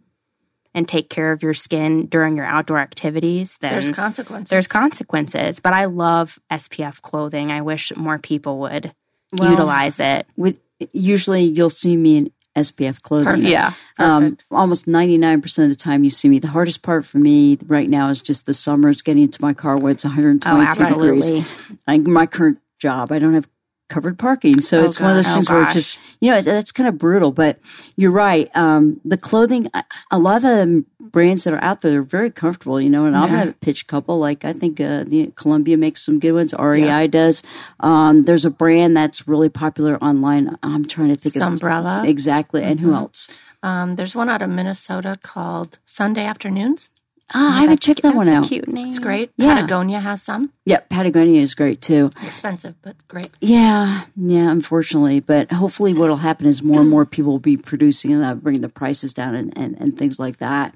[0.75, 4.51] and take care of your skin during your outdoor activities, then there's consequences.
[4.51, 5.61] There's consequences.
[5.61, 7.51] But I love SPF clothing.
[7.51, 8.93] I wish more people would
[9.33, 10.27] well, utilize it.
[10.37, 10.61] With
[10.93, 13.27] usually you'll see me in SPF clothing.
[13.27, 13.49] Perfect.
[13.49, 13.73] Yeah.
[13.99, 16.39] Um, almost 99% of the time you see me.
[16.39, 18.89] The hardest part for me right now is just the summer.
[18.89, 21.47] It's getting into my car where it's 122 oh, degrees.
[21.87, 23.49] Like my current job, I don't have
[23.89, 24.61] covered parking.
[24.61, 26.89] So oh, it's one of those things oh, where it's just, you know, that's kind
[26.89, 27.33] of brutal.
[27.33, 27.59] But
[27.97, 28.55] you're right.
[28.55, 29.71] Um, the clothing,
[30.11, 33.15] a lot of the brands that are out there are very comfortable, you know, and
[33.15, 33.23] yeah.
[33.23, 34.19] I'm going to pitch a couple.
[34.19, 36.55] Like I think uh, the Columbia makes some good ones.
[36.59, 37.07] REI yeah.
[37.07, 37.43] does.
[37.81, 40.57] Um, there's a brand that's really popular online.
[40.63, 41.47] I'm trying to think Sunbrella.
[41.47, 42.03] of Umbrella.
[42.07, 42.63] exactly.
[42.63, 42.91] And mm-hmm.
[42.91, 43.29] who else?
[43.63, 46.91] Um, there's one out of Minnesota called Sunday Afternoons.
[47.35, 48.47] Ah, I haven't checked that one out.
[48.47, 48.89] cute name.
[48.89, 49.31] It's great.
[49.37, 49.55] Yeah.
[49.57, 50.51] Patagonia has some.
[50.65, 52.11] Yeah, Patagonia is great too.
[52.23, 53.29] Expensive, but great.
[53.41, 54.51] Yeah, yeah.
[54.51, 58.43] Unfortunately, but hopefully, what'll happen is more and more people will be producing and that,
[58.43, 60.75] bringing the prices down and, and, and things like that.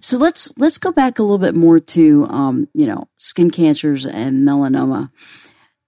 [0.00, 4.06] So let's let's go back a little bit more to um, you know skin cancers
[4.06, 5.10] and melanoma.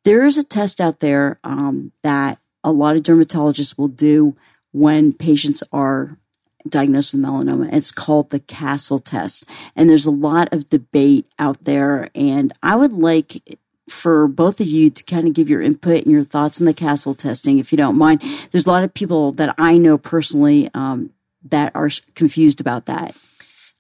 [0.05, 4.37] There is a test out there um, that a lot of dermatologists will do
[4.73, 6.18] when patients are
[6.68, 7.73] diagnosed with melanoma.
[7.73, 9.44] It's called the Castle test.
[9.75, 12.11] And there's a lot of debate out there.
[12.14, 16.12] And I would like for both of you to kind of give your input and
[16.12, 18.23] your thoughts on the Castle testing, if you don't mind.
[18.51, 21.11] There's a lot of people that I know personally um,
[21.44, 23.14] that are confused about that.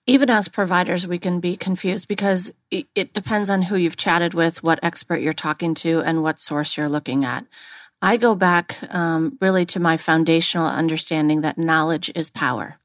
[0.06, 4.34] Even as providers, we can be confused because it, it depends on who you've chatted
[4.34, 7.46] with, what expert you're talking to, and what source you're looking at.
[8.02, 12.78] I go back um, really to my foundational understanding that knowledge is power.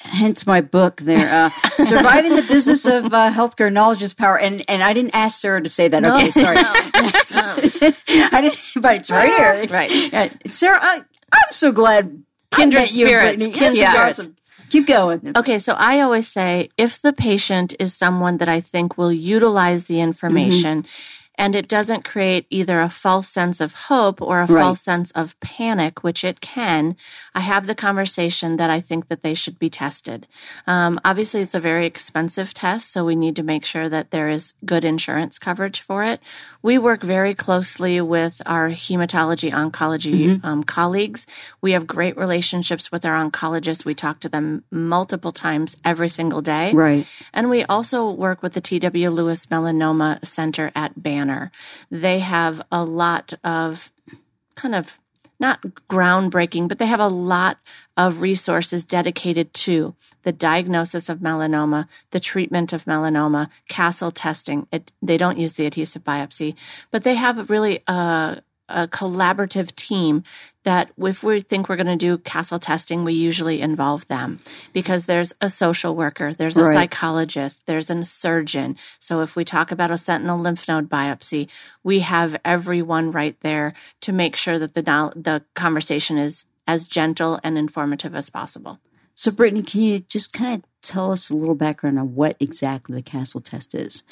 [0.00, 1.50] hence my book there, uh,
[1.84, 4.38] Surviving the Business of uh, Healthcare Knowledge is Power.
[4.38, 6.02] And, and I didn't ask Sarah to say that.
[6.02, 6.56] No, okay, sorry.
[6.62, 6.62] no,
[6.94, 9.66] I didn't, but it's right here.
[9.70, 9.90] Right.
[10.12, 11.02] Yeah, Sarah, I,
[11.32, 13.52] I'm so glad I Kindred met you, spirits, Brittany.
[13.52, 14.18] kindred This is spirits.
[14.20, 14.36] awesome.
[14.70, 15.32] Keep going.
[15.34, 19.84] Okay, so I always say if the patient is someone that I think will utilize
[19.86, 20.84] the information
[21.38, 24.60] and it doesn't create either a false sense of hope or a Right.
[24.62, 26.96] false sense of panic, which it can,
[27.34, 30.26] I have the conversation that I think that they should be tested.
[30.66, 34.28] Um, obviously, it's a very expensive test, so we need to make sure that there
[34.28, 36.20] is good insurance coverage for it.
[36.60, 41.26] We work very closely with our hematology oncology um, colleagues.
[41.60, 43.84] We have great relationships with our oncologists.
[43.84, 46.72] We talk to them multiple times every single day.
[46.72, 47.06] Right.
[47.32, 51.00] And we also work with the TW Lewis Melanoma Center at
[51.90, 53.92] They have a lot of
[54.54, 54.94] kind of
[55.40, 57.58] not groundbreaking, but they have a lot
[57.96, 64.66] of resources dedicated to the diagnosis of melanoma, the treatment of melanoma, castle testing.
[64.72, 66.54] It, they don't use the adhesive biopsy,
[66.90, 70.24] but they have really a, a collaborative team
[70.68, 74.38] that if we think we're going to do castle testing, we usually involve them
[74.74, 76.74] because there's a social worker, there's a Right.
[76.74, 78.76] psychologist, there's a surgeon.
[79.00, 81.48] So if we talk about a sentinel lymph node biopsy,
[81.82, 84.82] we have everyone right there to make sure that the
[85.16, 88.78] the conversation is as gentle and informative as possible.
[89.14, 92.94] So, Brittany, can you just kind of tell us a little background on what exactly
[92.94, 94.02] the castle test is?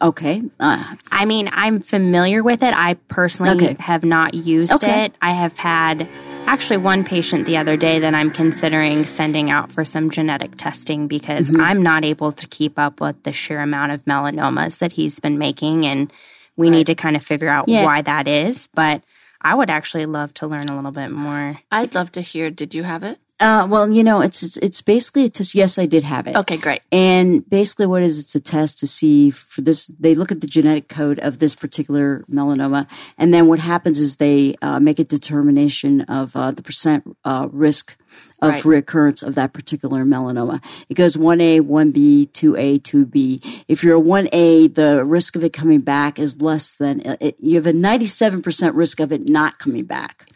[0.00, 0.42] Okay.
[0.60, 2.72] Uh, I mean, I'm familiar with it.
[2.74, 3.76] I personally Okay.
[3.80, 5.04] have not used Okay.
[5.06, 5.14] it.
[5.20, 6.08] I have had
[6.46, 11.08] actually one patient the other day that I'm considering sending out for some genetic testing
[11.08, 11.60] because Mm-hmm.
[11.60, 15.38] I'm not able to keep up with the sheer amount of melanomas that he's been
[15.38, 15.84] making.
[15.86, 16.12] And
[16.56, 17.84] we need to kind of figure out Yeah.
[17.84, 18.68] why that is.
[18.74, 19.02] But
[19.40, 21.58] I would actually love to learn a little bit more.
[21.70, 22.50] I'd love to hear.
[22.50, 23.18] Did you have it?
[23.42, 25.54] Uh, well, you know, it's, it's it's basically a test.
[25.54, 26.36] Yes, I did have it.
[26.36, 26.82] Okay, great.
[26.92, 29.86] And basically, what is it's a test to see for this.
[29.98, 32.86] They look at the genetic code of this particular melanoma,
[33.18, 37.48] and then what happens is they uh, make a determination of uh, the percent uh,
[37.50, 37.96] risk
[38.42, 38.64] of Right.
[38.64, 40.62] recurrence of that particular melanoma.
[40.88, 43.40] It goes one A, one B, two A, two B.
[43.68, 47.16] If you're a one A, the risk of it coming back is less than uh,
[47.20, 50.28] it, you have a ninety seven percent risk of it not coming back.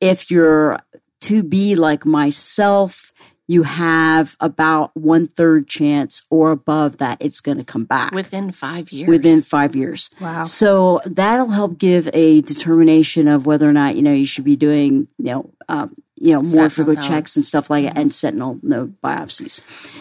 [0.00, 0.78] If you're
[1.26, 3.12] to be like myself,
[3.48, 8.50] you have about one third chance or above that it's going to come back Within
[8.50, 9.08] five years.
[9.08, 10.10] within five years.
[10.20, 10.44] Wow.
[10.44, 14.56] So that'll help give a determination of whether or not you know you should be
[14.56, 18.12] doing you know um, you know more Sentinel frequent checks and stuff like that and
[18.12, 19.60] sentinel node biopsies.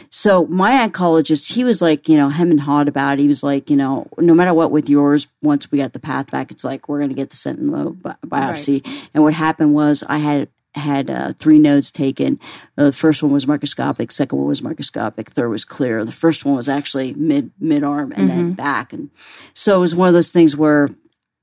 [0.10, 3.20] So my oncologist, he was like you know hem and hawed about.
[3.20, 3.24] It.
[3.24, 6.32] He was like you know no matter what with yours, once we got the path
[6.32, 8.84] back, it's like we're going to get the sentinel node bi- biopsy.
[9.14, 12.40] And what happened was I had had uh, three nodes taken.
[12.78, 16.06] Uh, the first one was microscopic, second one was microscopic, third was clear.
[16.06, 19.10] The first one was actually mid mid arm and then back, and
[19.54, 20.90] so it was one of those things where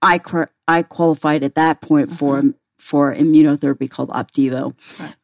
[0.01, 0.21] I
[0.69, 2.43] I qualified at that point for
[2.79, 4.75] for immunotherapy called Opdivo,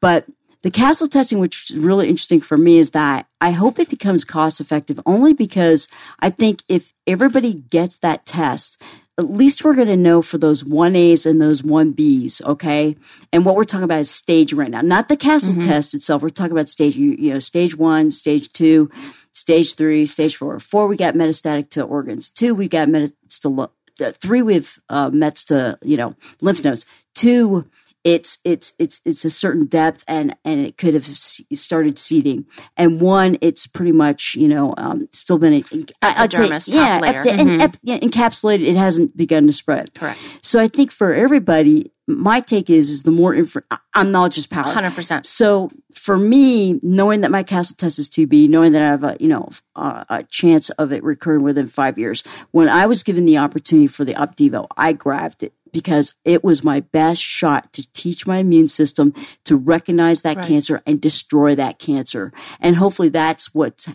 [0.00, 0.26] but
[0.62, 4.24] the castle testing, which is really interesting for me, is that I hope it becomes
[4.24, 5.86] cost effective only because
[6.18, 8.80] I think if everybody gets that test,
[9.18, 12.96] at least we're going to know for those 1As and those 1Bs, okay?
[13.32, 16.22] And what we're talking about is stage right now, not the castle test itself.
[16.22, 18.90] We're talking about stage, you, know, stage one, stage two,
[19.32, 20.60] stage three, stage four.
[20.60, 22.30] Four, we got metastatic to organs.
[22.30, 23.70] Two, we got mets to,
[24.12, 26.86] three, we've uh, mets to, you know, lymph nodes.
[27.16, 27.68] Two,
[28.08, 32.46] it's it's it's it's a certain depth and and it could have started seeding.
[32.76, 35.62] And one it's pretty much you know um, still been
[36.00, 39.92] I- I'd say, yeah, and ep- yeah, encapsulated it hasn't begun to spread.
[39.94, 40.18] Correct.
[40.40, 43.60] so I think for everybody my take is is the more info
[43.92, 44.72] I'm knowledge is power.
[44.72, 45.26] 100%.
[45.26, 49.16] so for me, knowing that my castle test is 2B, knowing that I have a
[49.20, 53.26] you know a, a chance of it recurring within five years, when I was given
[53.26, 57.86] the opportunity for the Opdivo, I grabbed it because it was my best shot to
[57.92, 60.46] teach my immune system to recognize that Right.
[60.46, 63.88] cancer and destroy that cancer, and hopefully that's what's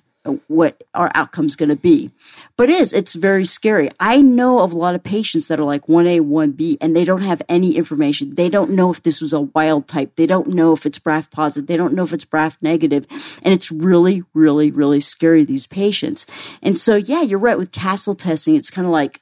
[0.48, 2.10] what our outcome's going to be.
[2.56, 3.90] But it is, it's very scary.
[4.00, 7.24] I know of a lot of patients that are like 1A, 1B, and they don't
[7.24, 8.36] have any information.
[8.36, 10.16] They don't know if this was a wild type.
[10.16, 11.68] They don't know if it's BRAF positive.
[11.68, 13.06] They don't know if it's BRAF negative.
[13.44, 16.26] And it's really, really, really scary, these patients.
[16.62, 18.56] And so, yeah, you're right with castle testing.
[18.56, 19.20] It's kind of like,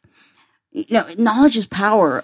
[0.71, 2.23] you know, knowledge is power.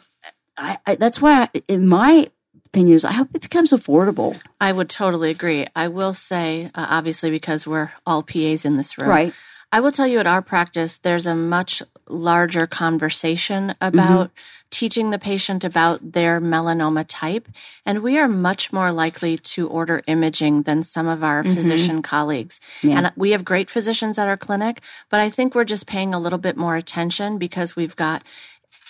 [0.58, 2.30] I, I, that's why, I, in my
[2.66, 4.40] opinion, is I hope it becomes affordable.
[4.60, 5.68] I would totally agree.
[5.76, 9.34] I will say, uh, obviously, because we're all PAs in this room, Right.
[9.72, 14.68] I will tell you at our practice, there's a much larger conversation about mm-hmm.
[14.70, 17.50] teaching the patient about their melanoma type.
[17.86, 21.54] And we are much more likely to order imaging than some of our mm-hmm.
[21.54, 22.62] physician colleagues.
[22.82, 22.98] Yeah.
[22.98, 26.20] And we have great physicians at our clinic, but I think we're just paying a
[26.20, 28.24] little bit more attention because we've got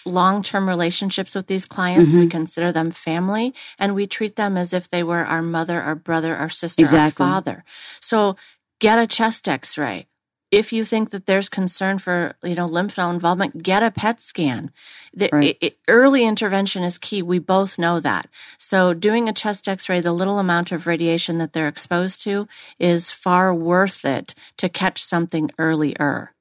[0.07, 2.11] long term relationships with these clients.
[2.11, 2.19] Mm-hmm.
[2.21, 5.95] We consider them family and we treat them as if they were our mother, our
[5.95, 7.23] brother, our sister, exactly.
[7.23, 7.63] our father.
[7.99, 8.35] So
[8.79, 10.07] get a chest x ray.
[10.49, 14.21] If you think that there's concern for, you know, lymph node involvement, get a PET
[14.21, 14.71] scan.
[15.13, 15.43] The, right.
[15.43, 17.21] it, it, early intervention is key.
[17.21, 18.29] We both know that.
[18.57, 22.47] So doing a chest x-ray, the little amount of radiation that they're exposed to
[22.79, 26.33] is far worth it to catch something earlier.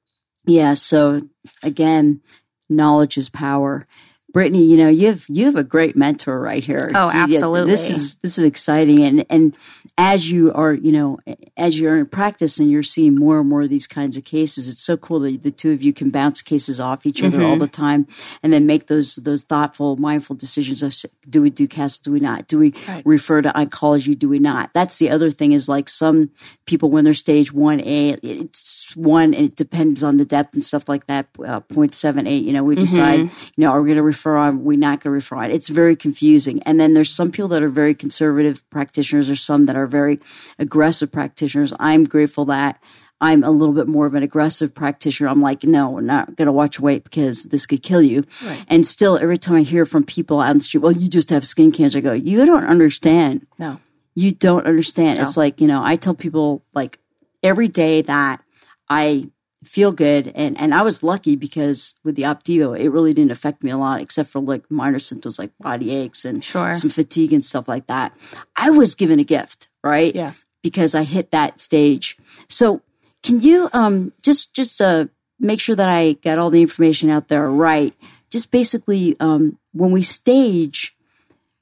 [0.45, 0.75] Yeah.
[0.75, 1.27] So
[1.61, 2.21] again,
[2.69, 3.87] knowledge is power.
[4.33, 6.91] Brittany, you know, you have you have a great mentor right here.
[6.93, 7.71] Oh, absolutely.
[7.71, 9.55] This is this is exciting and and
[9.97, 11.17] as you are, you know,
[11.55, 14.69] as you're in practice and you're seeing more and more of these kinds of cases,
[14.69, 17.45] it's so cool that the two of you can bounce cases off each other mm-hmm.
[17.47, 18.05] all the time
[18.43, 20.93] and then make those those thoughtful, mindful decisions of
[21.27, 22.47] do we do CAS, do we not?
[22.47, 23.01] Do we right.
[23.05, 24.71] refer to oncology, do we not?
[24.73, 26.31] That's the other thing is like some
[26.65, 30.87] people when they're stage 1A, it's one and it depends on the depth and stuff
[30.87, 33.43] like that, uh, 0.78, you know, we decide, mm-hmm.
[33.55, 35.51] you know, are we going to refer on, we're not going to refer on.
[35.51, 36.61] It's very confusing.
[36.63, 40.19] And then there's some people that are very conservative practitioners or some that are very
[40.59, 41.73] aggressive practitioners.
[41.79, 42.81] I'm grateful that
[43.19, 45.29] I'm a little bit more of an aggressive practitioner.
[45.29, 48.25] I'm like, no, I'm not going to watch weight because this could kill you.
[48.45, 48.63] Right.
[48.67, 51.29] And still, every time I hear from people out on the street, well, you just
[51.31, 53.47] have skin cancer, I go, you don't understand.
[53.57, 53.79] No.
[54.13, 55.19] You don't understand.
[55.19, 55.25] No.
[55.25, 56.99] It's like, you know, I tell people like
[57.41, 58.43] every day that
[58.89, 59.29] I
[59.63, 63.63] feel good and and I was lucky because with the Opdivo it really didn't affect
[63.63, 66.73] me a lot except for like minor symptoms like body aches and sure.
[66.73, 68.15] some fatigue and stuff like that.
[68.55, 70.13] I was given a gift, right?
[70.13, 70.45] Yes.
[70.61, 72.17] Because I hit that stage.
[72.47, 72.81] So
[73.23, 75.07] can you um just just uh
[75.39, 77.95] make sure that I got all the information out there right?
[78.29, 80.93] Just basically um when we stage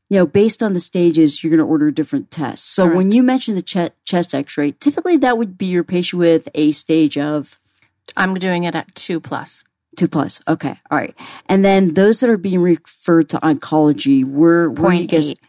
[0.10, 2.70] you know, based on the stages, you're going to order different tests.
[2.70, 2.96] So right.
[2.96, 6.74] when you mention the ch- chest X-ray, typically that would be your patient with a
[6.74, 7.60] stage of
[8.16, 9.64] I'm doing it at two plus.
[9.96, 10.42] Two plus.
[10.48, 10.80] Okay.
[10.92, 11.16] All right.
[11.48, 15.40] And then those that are being referred to oncology, were point eight.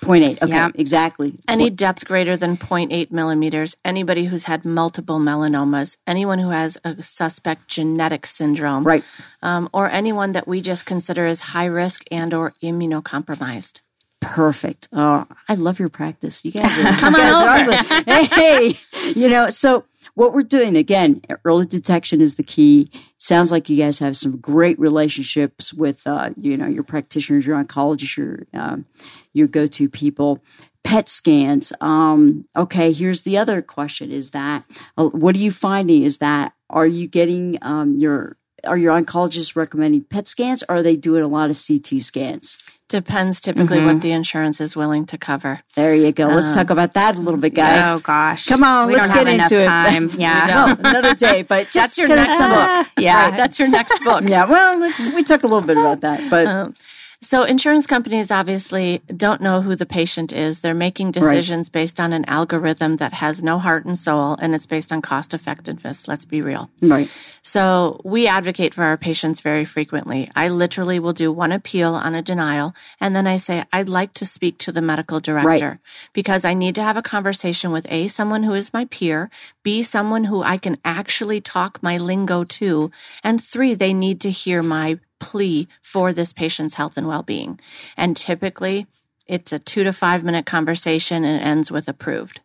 [0.00, 0.42] Point eight.
[0.42, 0.52] Okay.
[0.52, 0.70] Yeah.
[0.74, 1.34] Exactly.
[1.48, 3.76] Any depth greater than 0.8 millimeters.
[3.84, 5.96] Anybody who's had multiple melanomas.
[6.06, 8.84] Anyone who has a suspect genetic syndrome.
[8.84, 9.04] Right.
[9.42, 13.80] Um, or anyone that we just consider as high risk and or immunocompromised
[14.24, 14.88] perfect.
[14.92, 16.44] Oh, I love your practice.
[16.44, 17.74] You guys are, come on over.
[17.74, 18.04] Awesome.
[18.06, 18.78] hey,
[19.14, 22.88] you know, so what we're doing again, early detection is the key.
[23.18, 27.62] Sounds like you guys have some great relationships with, uh, you know, your practitioners, your
[27.62, 28.86] oncologists, your um,
[29.32, 30.42] your go to people.
[30.82, 31.72] PET scans.
[31.80, 34.64] Um, okay, here's the other question: Is that
[34.98, 36.02] uh, what are you finding?
[36.02, 40.62] Is that are you getting um, your are your oncologists recommending PET scans?
[40.68, 42.58] Or are they doing a lot of CT scans?
[42.88, 43.86] Depends typically mm-hmm.
[43.86, 45.62] what the insurance is willing to cover.
[45.74, 46.26] There you go.
[46.26, 47.94] Let's um, talk about that a little bit, guys.
[47.94, 49.64] Oh gosh, come on, we let's get into it.
[49.64, 50.10] Time.
[50.18, 52.86] Yeah, well, another day, but that's your next book.
[52.98, 54.24] Yeah, right, that's your next book.
[54.28, 54.80] yeah, well,
[55.14, 56.46] we talk a little bit about that, but.
[56.46, 56.74] Um,
[57.24, 60.60] so, insurance companies obviously don't know who the patient is.
[60.60, 61.72] They're making decisions right.
[61.72, 65.32] based on an algorithm that has no heart and soul, and it's based on cost
[65.32, 66.06] effectiveness.
[66.06, 66.70] Let's be real.
[66.82, 67.10] Right.
[67.42, 70.30] So, we advocate for our patients very frequently.
[70.36, 74.12] I literally will do one appeal on a denial, and then I say, I'd like
[74.14, 75.78] to speak to the medical director right.
[76.12, 79.30] because I need to have a conversation with A, someone who is my peer,
[79.62, 82.90] B, someone who I can actually talk my lingo to,
[83.22, 87.60] and three, they need to hear my plea for this patient's health and well being.
[87.96, 88.86] And typically,
[89.26, 92.40] it's a two to five minute conversation and ends with approved.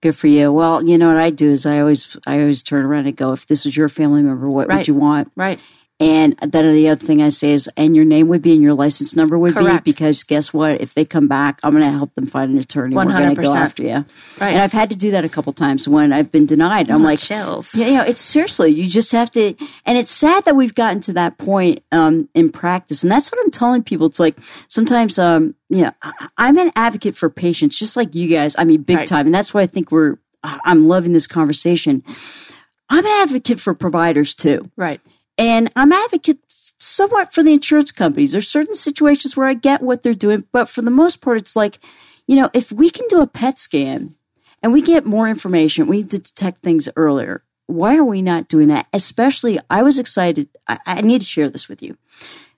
[0.00, 0.52] Good for you.
[0.52, 3.32] Well, you know what I do is I always I always turn around and go,
[3.32, 4.78] if this is your family member, what right.
[4.78, 5.32] would you want?
[5.34, 5.58] Right.
[6.00, 8.74] And then the other thing I say is, and your name would be and your
[8.74, 9.84] license number would Correct.
[9.84, 10.80] be because guess what?
[10.80, 12.94] If they come back, I'm going to help them find an attorney.
[12.94, 13.06] 100%.
[13.06, 14.04] We're going to go after you.
[14.40, 14.52] Right.
[14.52, 16.88] And I've had to do that a couple times when I've been denied.
[16.88, 17.74] I'm oh, like, chills.
[17.74, 19.54] Yeah, you know, it's seriously, you just have to.
[19.84, 23.02] And it's sad that we've gotten to that point um, in practice.
[23.02, 24.06] And that's what I'm telling people.
[24.06, 24.36] It's like
[24.68, 25.92] sometimes, um, you know,
[26.36, 28.54] I'm an advocate for patients, just like you guys.
[28.56, 29.08] I mean, big right.
[29.08, 29.26] time.
[29.26, 32.04] And that's why I think we're, I'm loving this conversation.
[32.88, 34.70] I'm an advocate for providers too.
[34.76, 35.00] Right.
[35.38, 36.40] And I'm advocate
[36.78, 38.32] somewhat for the insurance companies.
[38.32, 41.56] There's certain situations where I get what they're doing, but for the most part, it's
[41.56, 41.78] like,
[42.26, 44.14] you know, if we can do a PET scan
[44.62, 47.44] and we get more information, we need to detect things earlier.
[47.66, 48.86] Why are we not doing that?
[48.92, 50.48] Especially, I was excited.
[50.66, 51.96] I, I need to share this with you.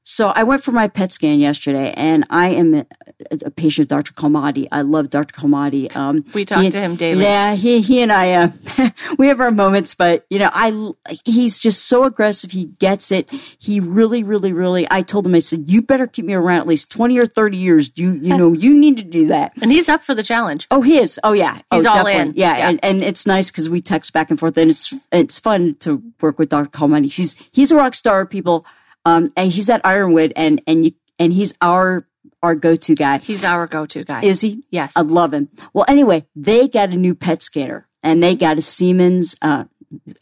[0.03, 2.85] So I went for my PET scan yesterday, and I am
[3.31, 4.13] a, patient of Dr.
[4.13, 4.67] Kalmadi.
[4.71, 5.33] I love Dr.
[5.33, 5.95] Kalmadi.
[5.95, 7.23] Um, we talk he, to him daily.
[7.23, 10.93] Yeah, he he and I, uh, we have our moments, but you know, I
[11.25, 12.53] he's just so aggressive.
[12.53, 13.31] He gets it.
[13.59, 14.87] He really, really, really.
[14.91, 17.59] I told him, I said, you better keep me around at least twenty or thirty
[17.59, 17.91] years.
[17.97, 19.53] You you know, you need to do that.
[19.61, 20.67] And he's up for the challenge.
[20.71, 21.19] Oh, he is.
[21.25, 21.57] Oh, yeah.
[21.73, 22.31] He's oh, all definitely.
[22.31, 22.33] in.
[22.37, 22.69] Yeah, Yeah.
[22.69, 26.03] And, and it's nice because we text back and forth, and it's it's fun to
[26.21, 26.71] work with Dr.
[26.71, 27.13] Kalmadi.
[27.13, 28.67] He's he's a rock star, people.
[29.05, 32.07] Um, and he's at Ironwood, and and you and he's our
[32.43, 33.19] our go to guy.
[33.19, 34.23] He's our go-to guy.
[34.23, 34.65] Is he?
[34.71, 34.93] yes.
[34.97, 35.49] I love him.
[35.73, 39.37] Well, anyway, they got a new PET scanner, and they got a Siemens.
[39.43, 39.65] Uh,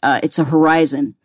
[0.01, 1.15] uh, it's a Horizon,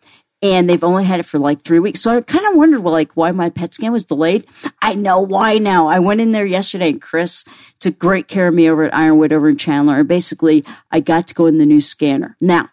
[0.42, 2.00] and they've only had it for like three weeks.
[2.00, 4.46] So I kind of wondered, well, like, why my PET scan was delayed.
[4.82, 5.88] I know why now.
[5.88, 7.44] I went in there yesterday, and Chris
[7.80, 9.98] took great care of me over at Ironwood over in Chandler.
[9.98, 12.36] And basically, I got to go in the new scanner.
[12.40, 12.70] Now,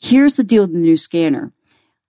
[0.00, 1.52] here's the deal with the new scanner: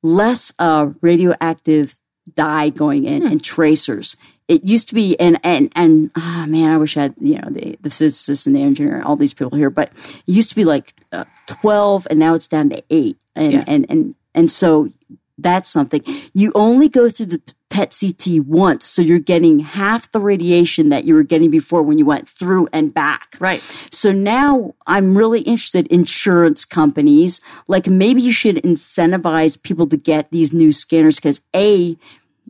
[0.03, 1.95] less uh, radioactive
[2.33, 4.15] dye going in and tracers.
[4.47, 7.49] It used to be, and and and ah man, I wish I had you know
[7.49, 9.91] the the physicist and the engineer, all these people here, but
[10.27, 13.65] it used to be like uh, twelve, and now it's down to eight, and Yes.
[13.67, 14.89] and and and so
[15.37, 16.01] that's something.
[16.33, 21.03] You only go through the PET CT once, so you're getting half the radiation that
[21.03, 23.35] you were getting before when you went through and back.
[23.39, 23.61] Right.
[23.91, 27.41] So now I'm really interested insurance companies.
[27.67, 31.97] Like maybe you should incentivize people to get these new scanners because A,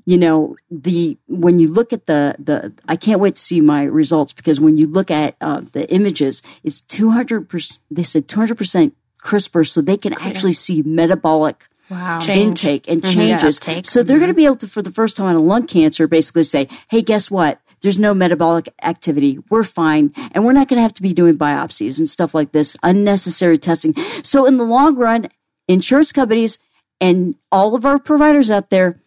[0.05, 3.83] you know, the when you look at the the I can't wait to see my
[3.83, 7.79] results because when you look at uh, the images, it's 200 percent.
[7.89, 12.19] They said 200 percent crisper, so they can actually see metabolic Wow.
[12.19, 12.63] Change.
[12.65, 13.57] intake and Yeah, changes.
[13.57, 13.85] uptake.
[13.85, 16.07] So they're going to be able to, for the first time on a lung cancer,
[16.07, 17.59] basically say, "Hey, guess what?
[17.81, 19.37] There's no metabolic activity.
[19.51, 22.53] We're fine, and we're not going to have to be doing biopsies and stuff like
[22.53, 23.93] this, unnecessary testing."
[24.23, 25.29] So in the long run,
[25.67, 26.57] insurance companies
[26.99, 28.99] and all of our providers out there.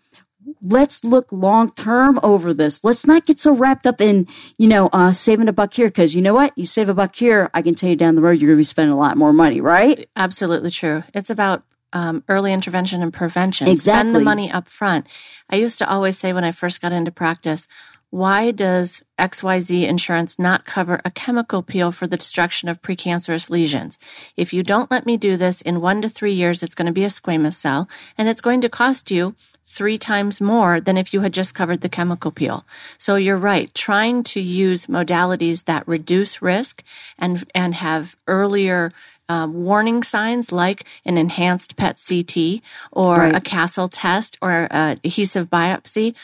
[0.63, 2.83] Let's look long term over this.
[2.83, 5.91] Let's not get so wrapped up in, you know, uh, saving a buck here.
[5.91, 6.57] Cause you know what?
[6.57, 8.61] You save a buck here, I can tell you down the road, you're going to
[8.61, 10.09] be spending a lot more money, right?
[10.17, 11.05] Absolutely true.
[11.15, 13.69] It's about um, early intervention and prevention.
[13.69, 14.11] Exactly.
[14.11, 15.07] Spend the money up front.
[15.49, 17.67] I used to always say when I first got into practice,
[18.11, 23.99] why does XYZ insurance not cover a chemical peel for the destruction of precancerous lesions?
[24.37, 26.93] If you don't let me do this in one to three years, it's going to
[26.93, 27.87] be a squamous cell
[28.17, 29.35] and it's going to cost you
[29.71, 32.64] three times more than if you had just covered the chemical peel.
[32.97, 33.73] So you're right.
[33.75, 36.83] Trying to use modalities that reduce risk
[37.19, 38.91] and, and have earlier
[39.29, 43.35] um, warning signs like an enhanced PET CT or Right.
[43.37, 46.14] a Castle test or a adhesive biopsy.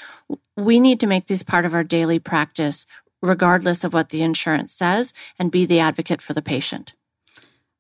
[0.57, 2.87] We need to make these part of our daily practice,
[3.21, 6.95] regardless of what the insurance says, and be the advocate for the patient.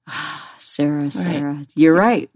[0.59, 2.29] Sarah, Sarah, you're right.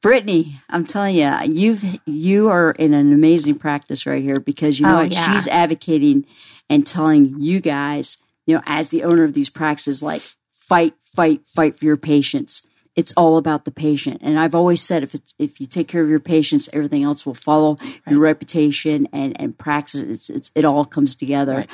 [0.00, 4.86] Brittany, I'm telling you, you've you are in an amazing practice right here because you
[4.86, 5.12] know Oh, what?
[5.12, 5.32] yeah.
[5.34, 6.26] She's advocating
[6.68, 11.46] and telling you guys, you know, as the owner of these practices, like fight, fight,
[11.46, 12.62] fight for your patients.
[12.94, 14.18] It's all about the patient.
[14.22, 17.24] And I've always said if it's if you take care of your patients, everything else
[17.24, 17.78] will follow.
[18.08, 21.54] Your reputation and and practice, it's, it's it all comes together.
[21.54, 21.70] Right.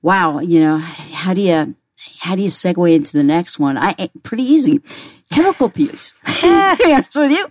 [0.00, 1.74] Wow, you know, how do you
[2.20, 3.76] how do you segue into the next one?
[3.76, 4.80] I eh, pretty easy.
[5.32, 6.14] Chemical peels.
[6.26, 7.50] to be honest with you,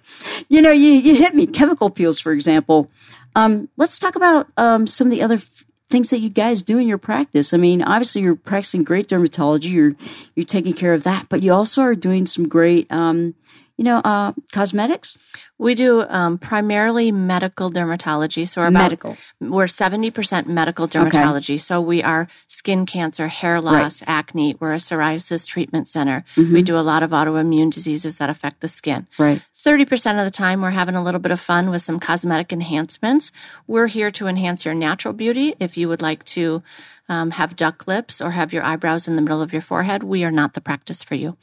[0.49, 1.47] you know, you, you hit me.
[1.47, 2.89] Chemical peels, for example.
[3.35, 6.77] Um, let's talk about um, some of the other f- things that you guys do
[6.77, 7.53] in your practice.
[7.53, 9.71] I mean, obviously, you're practicing great dermatology.
[9.71, 9.95] You're
[10.35, 13.35] you're taking care of that, but you also are doing some great, um,
[13.77, 15.17] you know, uh, cosmetics.
[15.57, 18.47] We do um, primarily medical dermatology.
[18.47, 19.17] So we're about, Medical.
[19.39, 21.59] We're seventy percent medical dermatology.
[21.59, 24.55] So we are skin cancer, hair loss, acne.
[24.59, 26.23] We're a psoriasis treatment center.
[26.53, 29.07] We do a lot of autoimmune diseases that affect the skin.
[29.17, 29.41] Right.
[29.55, 33.31] 30% of the time, we're having a little bit of fun with some cosmetic enhancements.
[33.65, 35.55] We're here to enhance your natural beauty.
[35.59, 36.61] If you would like to
[37.09, 40.23] um, have duck lips or have your eyebrows in the middle of your forehead, we
[40.23, 41.35] are not the practice for you.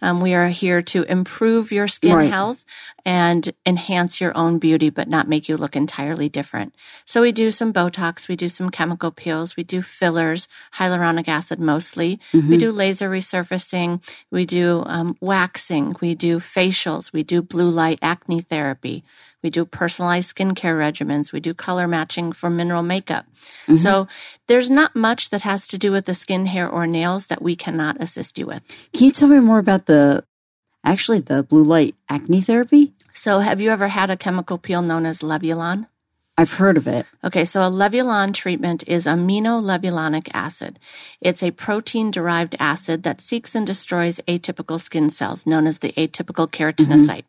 [0.00, 2.30] Um, we are here to improve your skin Right.
[2.30, 2.64] health
[3.04, 6.74] and enhance your own beauty, but not make you look entirely different.
[7.04, 11.58] So we do some Botox, we do some chemical peels, we do fillers, hyaluronic acid
[11.58, 12.20] mostly.
[12.32, 17.98] We do laser resurfacing, we do um, waxing, we do facials, we do blue light
[18.02, 19.04] acne therapy.
[19.42, 21.32] We do personalized skincare regimens.
[21.32, 23.26] We do color matching for mineral makeup.
[23.66, 23.76] Mm-hmm.
[23.76, 24.08] So
[24.48, 27.54] there's not much that has to do with the skin, hair, or nails that we
[27.54, 28.64] cannot assist you with.
[28.92, 30.24] Can you tell me more about the
[30.84, 32.94] actually the blue light acne therapy?
[33.14, 35.86] So have you ever had a chemical peel known as Levulan?
[36.38, 37.04] I've heard of it.
[37.24, 40.78] Okay, so a Levulan treatment is aminolevulinic acid.
[41.20, 45.92] It's a protein derived acid that seeks and destroys atypical skin cells, known as the
[45.94, 46.62] atypical mm-hmm.
[46.62, 47.24] keratinocyte.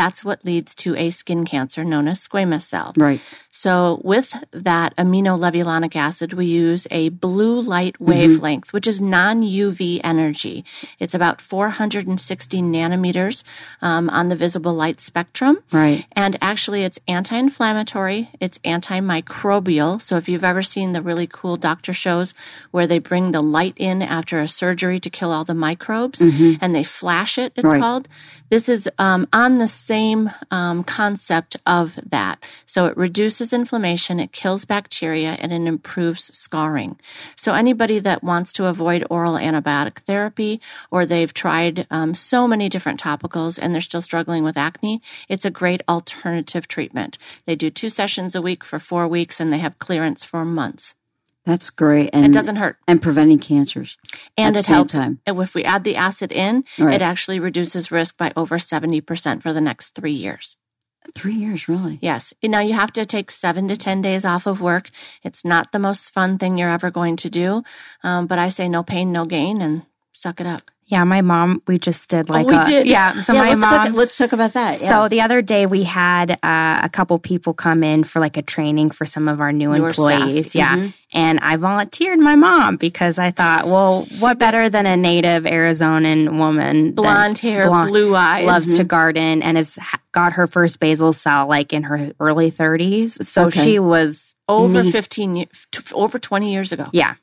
[0.00, 2.88] That's what leads to a skin cancer known as squamous cell.
[2.96, 3.20] Right.
[3.50, 4.28] So with
[4.68, 8.10] that aminolevulinic acid, we use a blue light Mm-hmm.
[8.12, 10.56] wavelength, which is non-UV energy.
[11.02, 13.42] It's about 460 nanometers
[13.82, 15.54] um, on the visible light spectrum.
[15.72, 16.06] Right.
[16.12, 20.00] And actually, it's anti inflammatory, it's antimicrobial.
[20.00, 22.32] So, if you've ever seen the really cool doctor shows
[22.70, 26.74] where they bring the light in after a surgery to kill all the microbes and
[26.74, 27.72] they flash it, it's Mm-hmm.
[27.72, 27.80] Right.
[27.80, 28.08] called.
[28.48, 32.38] This is um, on the same um, concept of that.
[32.64, 36.92] So, it reduces inflammation, it kills bacteria, and it improves scarring.
[37.34, 40.60] So, anybody that wants to avoid oral antibiotic therapy
[40.92, 45.44] or they've tried um, so many different topicals and they're still struggling with acne, it's
[45.44, 47.18] a great alternative treatment.
[47.46, 50.94] They do two sessions a week for four weeks and they have clearance for months.
[51.46, 52.10] That's great.
[52.12, 52.76] And It doesn't hurt.
[52.86, 53.96] And preventing cancers.
[54.36, 54.92] And at it the same helps.
[54.94, 55.20] time.
[55.26, 56.94] And if we add the acid in, Right.
[56.94, 60.56] it actually reduces risk by over 70% for the next three years.
[61.14, 61.98] Three years, really.
[62.02, 62.34] Yes.
[62.42, 64.90] Now you have to take seven to 10 days off of work.
[65.24, 67.64] It's not the most fun thing you're ever going to do.
[68.04, 69.82] Um, but I say no pain, no gain and
[70.12, 70.70] suck it up.
[70.90, 72.86] Yeah, my mom, we just did like we a, did.
[72.88, 73.86] Yeah, so yeah, my let's, mom.
[73.86, 74.80] talk, let's talk about that.
[74.80, 78.42] So the other day we had uh, a couple people come in for like a
[78.42, 80.50] training for some of our new Newer employees.
[80.50, 80.76] staff.
[80.78, 80.84] Mm-hmm.
[80.86, 80.92] Yeah.
[81.12, 86.38] And I volunteered my mom because I thought, well, what better than a native Arizonan
[86.38, 86.92] woman?
[86.92, 88.46] Blonde hair, blonde- blue eyes.
[88.46, 89.78] Loves to garden and has
[90.12, 93.24] got her first basal cell like in her early 30s.
[93.24, 93.64] So Okay.
[93.64, 94.92] she was over neat.
[94.92, 95.48] 15, ye-
[95.92, 96.88] over 20 years ago.
[96.92, 97.14] Yeah.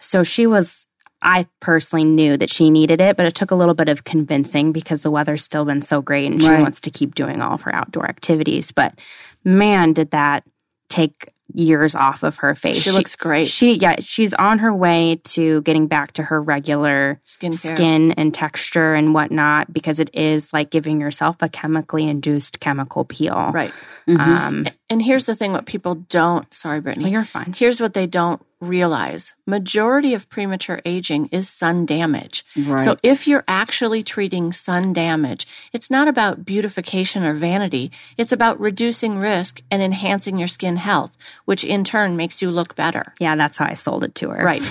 [0.00, 0.86] So she was,
[1.24, 4.70] I personally knew that she needed it, but it took a little bit of convincing
[4.72, 6.60] because the weather's still been so great and she Right.
[6.60, 8.70] wants to keep doing all of her outdoor activities.
[8.70, 8.94] But
[9.42, 10.44] man, did that
[10.88, 12.78] take years off of her face.
[12.82, 13.46] She looks great.
[13.48, 17.74] She, yeah, she's on her way to getting back to her regular Skincare.
[17.76, 23.04] skin and texture and whatnot because it is like giving yourself a chemically induced chemical
[23.04, 23.50] peel.
[23.52, 23.72] Right.
[24.08, 27.04] Um, And here's the thing what people don't, sorry, Brittany.
[27.04, 27.54] well, you're fine.
[27.56, 29.32] Here's what they don't realize.
[29.46, 32.44] Majority of premature aging is sun damage.
[32.56, 32.84] Right.
[32.84, 37.90] So if you're actually treating sun damage, it's not about beautification or vanity.
[38.16, 42.74] It's about reducing risk and enhancing your skin health, which in turn makes you look
[42.74, 43.14] better.
[43.20, 44.44] Yeah, that's how I sold it to her.
[44.44, 44.62] Right.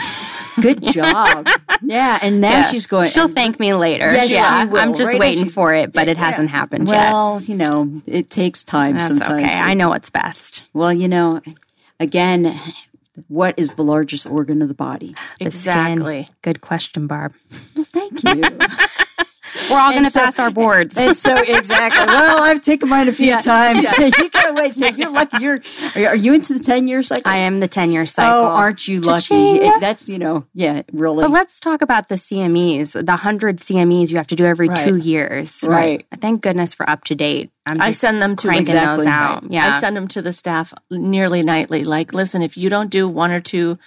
[0.62, 1.48] Good job.
[1.82, 2.20] yeah.
[2.22, 2.72] And now Yeah.
[2.72, 3.12] she's going.
[3.12, 4.12] She'll thank me later.
[4.12, 5.20] Yes, she yeah, will, I'm just right?
[5.20, 6.26] waiting She- for it, but it Yeah.
[6.32, 7.12] hasn't happened yet.
[7.12, 9.44] Well, you know, it takes time That's sometimes.
[9.44, 9.54] okay.
[9.58, 10.64] I know what's best.
[10.74, 11.42] Well, you know,
[12.00, 12.60] again,
[13.28, 15.16] what is the largest organ of the body?
[15.40, 16.24] Exactly.
[16.24, 16.36] skin.
[16.42, 17.34] Good question, Barb.
[17.76, 18.44] Well, thank you.
[19.70, 20.96] We're all going to so- pass our boards.
[20.98, 22.06] and so exactly.
[22.06, 23.42] Well, I've taken mine a few Yeah.
[23.42, 23.84] times.
[23.98, 24.76] you gotta wait.
[24.76, 25.38] So you're lucky.
[25.44, 25.60] You're
[25.96, 27.30] are, you- are you into the ten year cycle?
[27.32, 28.34] I am the 10 year cycle.
[28.34, 29.36] Oh, aren't you lucky?
[29.60, 31.24] It- that's you know, yeah, really.
[31.24, 32.94] But let's talk about the CMEs.
[32.94, 34.88] The 100 CMEs you have to do every Right.
[34.88, 35.60] two years.
[35.64, 36.06] Right.
[36.20, 37.52] Thank goodness for up to date.
[37.66, 39.06] I'm I just send them to Exactly.
[39.06, 39.44] those out.
[39.50, 39.78] Yeah.
[39.78, 41.84] I send them to the staff nearly nightly.
[41.86, 43.78] Like, listen, if you don't do one or two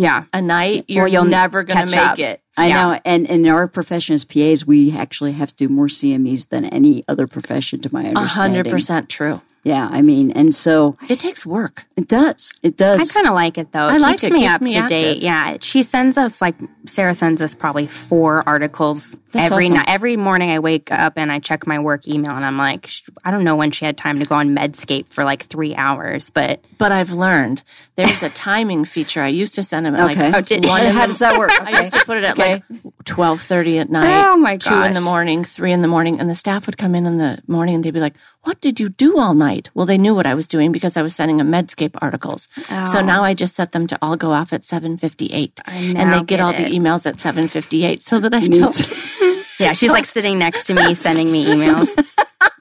[0.00, 0.24] yeah.
[0.32, 2.18] a night, you're you'll never going to make up.
[2.18, 2.40] it.
[2.56, 2.74] I Yeah.
[2.92, 6.64] know, and in our profession as PAs, we actually have to do more CMEs than
[6.64, 8.54] any other profession, to my A understanding.
[8.54, 9.40] hundred percent true.
[9.62, 11.84] Yeah, I mean, and so It takes work.
[11.96, 12.50] it does.
[12.62, 12.98] It does.
[13.00, 13.88] I kind of like it though.
[13.88, 14.32] It I like keeps it.
[14.32, 15.00] me Keeps up me to active.
[15.00, 15.22] date.
[15.22, 16.54] Yeah, she sends us like
[16.86, 19.76] Sarah sends us probably four articles That's every awesome.
[19.76, 19.84] night.
[19.88, 22.90] Every morning I wake up and I check my work email and I'm like,
[23.22, 26.30] I don't know when she had time to go on Medscape for like three hours,
[26.30, 27.62] but But I've learned
[27.96, 29.20] there's a timing feature.
[29.22, 30.30] I used to send them at okay.
[30.30, 31.50] like Oh, did one How does that work?
[31.60, 32.62] I used to put it at Okay.
[32.70, 34.24] like twelve thirty at night.
[34.26, 36.94] Oh, my Two in the morning, three in the morning, and the staff would come
[36.94, 39.86] in in the morning and they'd be like, "What did you do all night?" Well,
[39.86, 42.48] they knew what I was doing because I was sending them Medscape articles.
[42.56, 43.00] So Oh.
[43.02, 46.18] now I just set them to all go off at seven fifty eight, and they
[46.18, 46.58] get get all it.
[46.58, 48.76] the emails at seven fifty eight, so that I Me don't.
[49.58, 51.88] yeah, she's like sitting next to me sending me emails.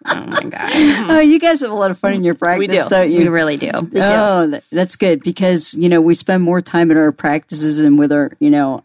[0.05, 0.69] Oh my god,
[1.11, 2.89] oh, you guys have a lot of fun in your practice, do.
[2.89, 3.19] don't you?
[3.19, 3.71] we really do.
[3.73, 7.99] Oh, that, that's good because you know we spend more time in our practices and
[7.99, 8.83] with our you know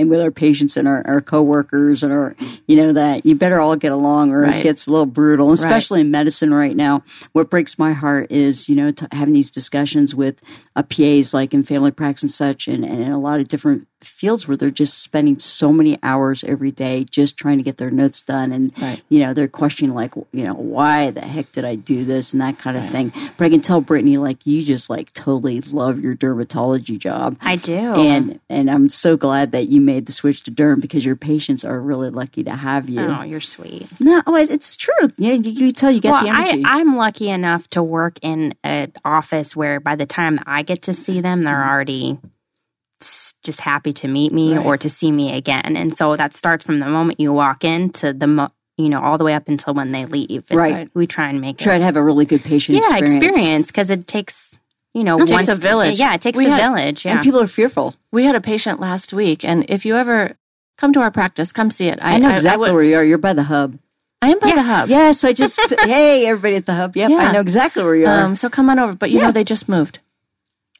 [0.00, 2.34] and with our patients and our, our coworkers and our
[2.66, 6.00] you know that you better all get along or it gets a little brutal, especially
[6.00, 7.02] in medicine right now.
[7.32, 10.40] What breaks my heart is you know t- having these discussions with
[10.74, 14.46] uh, PAs like in family practice and such, and, and a lot of different fields
[14.48, 18.22] where they're just spending so many hours every day just trying to get their notes
[18.22, 19.02] done and Right.
[19.08, 22.40] you know they're questioning like you know why the heck did i do this and
[22.40, 23.12] that kind of thing.
[23.36, 27.36] But i can tell brittany like you just like totally love your dermatology job.
[27.40, 27.72] I do.
[27.72, 31.64] and and i'm so glad that you made the switch to derm because your patients
[31.64, 33.00] are really lucky to have you.
[33.00, 33.88] Oh, you're sweet.
[34.00, 35.10] no oh, it's true.
[35.18, 36.64] Yeah you, you tell you get well, the energy.
[36.64, 40.82] I, I'm lucky enough to work in an office where by the time I get
[40.82, 41.68] to see them, they're mm-hmm.
[41.70, 42.30] already s-
[43.42, 44.64] just happy to meet me Right.
[44.66, 45.76] or to see me again.
[45.76, 49.00] And so that starts from the moment you walk in to the mo- you know,
[49.02, 50.44] all the way up until when they leave.
[50.50, 50.88] And Right.
[50.94, 51.78] We try and make Try it.
[51.80, 53.24] to have a really good patient yeah, experience.
[53.24, 54.58] experience because it takes,
[54.94, 55.98] you know, It takes once- a village.
[56.00, 57.04] Yeah, it takes We a had- village.
[57.04, 57.12] Yeah.
[57.12, 57.94] And people are fearful.
[58.10, 60.36] We had a patient last week, and if you ever
[60.78, 61.98] come to our practice, come see it.
[62.00, 63.04] I, know exactly would- where you are.
[63.04, 63.78] You're by the hub.
[64.22, 64.88] I am by the hub.
[64.90, 66.96] Yes, yeah, so I just hey everybody at the hub.
[66.96, 68.22] Yep, I know exactly where you are.
[68.24, 68.92] Um, so come on over.
[68.94, 69.26] But you Yeah.
[69.26, 69.98] know, they just moved.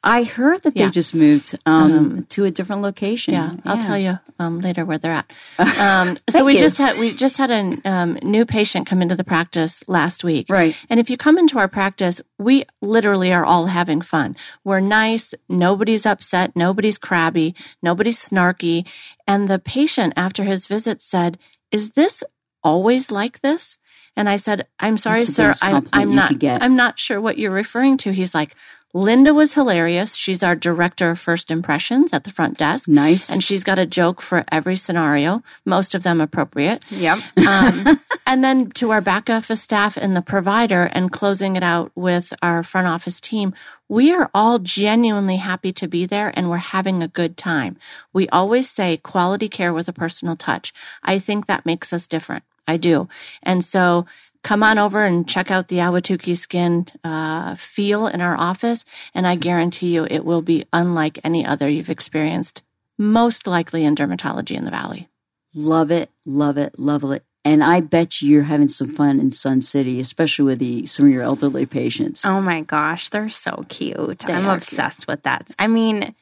[0.02, 3.34] I heard that they just moved um, to a different location.
[3.34, 5.30] Yeah, I'll tell you um, later where they're at.
[5.80, 6.60] Um, so we you.
[6.60, 10.46] just had we just had a um, new patient come into the practice last week.
[10.48, 10.76] Right.
[10.90, 14.36] And if you come into our practice, we literally are all having fun.
[14.62, 15.32] We're nice.
[15.48, 16.54] Nobody's upset.
[16.54, 17.54] Nobody's crabby.
[17.82, 18.86] Nobody's snarky.
[19.26, 21.38] And the patient after his visit said,
[21.70, 22.22] "Is this
[22.62, 23.78] always like this?"
[24.16, 25.54] And I said, "I'm sorry, That's sir.
[25.62, 26.38] I'm, I'm not.
[26.38, 26.62] get.
[26.62, 28.54] I'm not sure what you're referring to." He's like.
[28.92, 30.16] Linda was hilarious.
[30.16, 32.88] She's our director of first impressions at the front desk.
[32.88, 33.30] Nice.
[33.30, 36.84] And she's got a joke for every scenario, most of them appropriate.
[36.90, 37.20] yep.
[37.36, 41.92] Um, and then to our back office staff and the provider, and closing it out
[41.94, 43.54] with our front office team,
[43.88, 47.76] we are all genuinely happy to be there and we're having a good time.
[48.12, 50.72] We always say quality care with a personal touch.
[51.04, 52.42] I think that makes us different.
[52.66, 53.08] I do.
[53.42, 54.06] And so
[54.42, 58.84] come on over and check out the Ahwatukee skin uh, feel in our office,
[59.14, 62.62] and I guarantee you it will be unlike any other you've experienced,
[62.98, 65.08] most likely in dermatology in the Valley.
[65.54, 67.24] love it, love it, love it.
[67.44, 71.06] And I bet you you're having some fun in Sun City, especially with the, some
[71.06, 72.24] of your elderly patients.
[72.26, 74.20] Oh my gosh, they're so cute.
[74.20, 75.50] They I'm are obsessed with that.
[75.58, 76.14] I mean,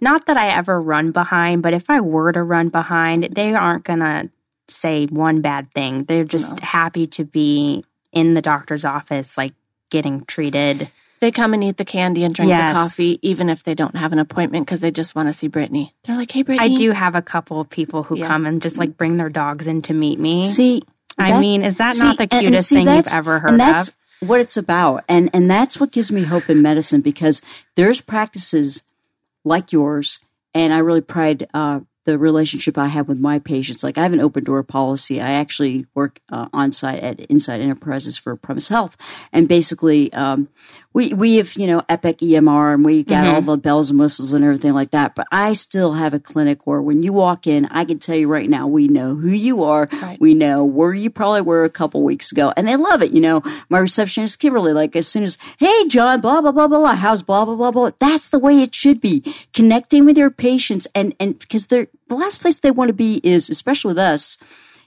[0.00, 3.84] not that I ever run behind, but if I were to run behind, they aren't
[3.84, 4.30] going to
[4.68, 6.04] say one bad thing.
[6.04, 6.56] They're just No.
[6.62, 9.52] happy to be in the doctor's office, like
[9.90, 10.90] getting treated.
[11.20, 12.70] They come and eat the candy and drink Yes.
[12.72, 15.48] the coffee, even if they don't have an appointment because they just want to see
[15.48, 15.94] Brittany.
[16.04, 16.74] They're like, "Hey, Brittany.
[16.74, 18.26] I do have a couple of people who Yeah.
[18.26, 20.44] come and just like bring their dogs in to meet me.
[20.46, 20.82] See,
[21.18, 23.90] I that- mean, is that see, not the cutest see, thing you've ever heard of?
[24.20, 27.42] what it's about and and that's what gives me hope in medicine because
[27.74, 28.80] there's practices
[29.44, 30.18] like yours
[30.54, 33.82] and i really pride uh, the relationship i have with my patients.
[33.82, 35.20] Like i have an open door policy.
[35.20, 38.96] I actually work uh, on site at inside enterprises for premise health.
[39.32, 40.48] And basically um,
[40.92, 44.32] we we have you know epic emr and we got all the bells and whistles
[44.32, 45.14] and everything like that.
[45.14, 48.28] But i still have a clinic where when you walk in i can tell you
[48.28, 49.88] right now we know who you are.
[49.92, 50.20] Right.
[50.20, 52.52] we know where you probably were a couple weeks ago.
[52.56, 53.12] And they love it.
[53.12, 56.78] You know my receptionist kimberly like as soon as hey john blah blah blah blah
[56.78, 59.22] blah how's blah blah blah blah that's the way it should be.
[59.52, 63.20] Connecting with your patients and and because they're the last place they want to be
[63.22, 64.38] is especially with us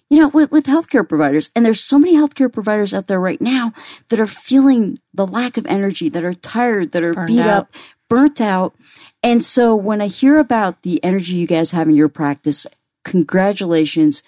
[0.10, 1.50] you know, with, with healthcare providers.
[1.56, 3.74] And there's so many healthcare providers out there right now
[4.10, 7.48] that are feeling the lack of energy, that are tired, that are Burned beat out.
[7.48, 7.76] up,
[8.10, 8.76] burnt out.
[9.22, 12.66] And so when I hear about the energy you guys have in your practice,
[13.04, 14.24] congratulations,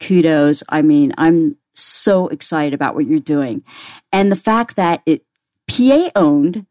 [0.00, 0.62] kudos.
[0.68, 3.64] I mean, I'm so excited about what you're doing.
[4.12, 5.24] And the fact that it
[5.66, 6.66] PA owned,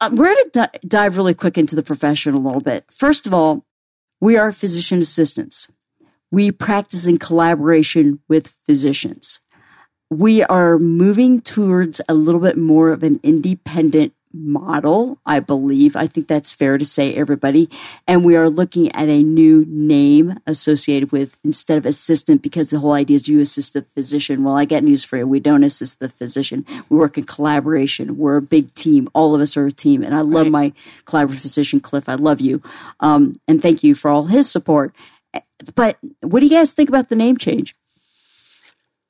[0.00, 2.84] uh, we're going to di- dive really quick into the profession a little bit.
[2.90, 3.64] First of all,
[4.20, 5.68] we are physician assistants
[6.30, 9.40] we practice in collaboration with physicians.
[10.10, 15.96] We are moving towards a little bit more of an independent model, I believe.
[15.96, 17.68] I think that's fair to say, everybody.
[18.06, 22.78] And we are looking at a new name associated with instead of assistant, because the
[22.78, 24.44] whole idea is you assist the physician.
[24.44, 25.26] Well, I got news for you.
[25.26, 26.64] We don't assist the physician.
[26.88, 28.16] We work in collaboration.
[28.16, 29.08] We're a big team.
[29.12, 30.02] All of us are a team.
[30.02, 30.52] And I love Right.
[30.52, 30.72] my
[31.06, 32.08] collaborative physician, Cliff.
[32.08, 32.62] I love you.
[33.00, 34.94] Um, and thank you for all his support.
[35.74, 37.74] But what do you guys think about the name change?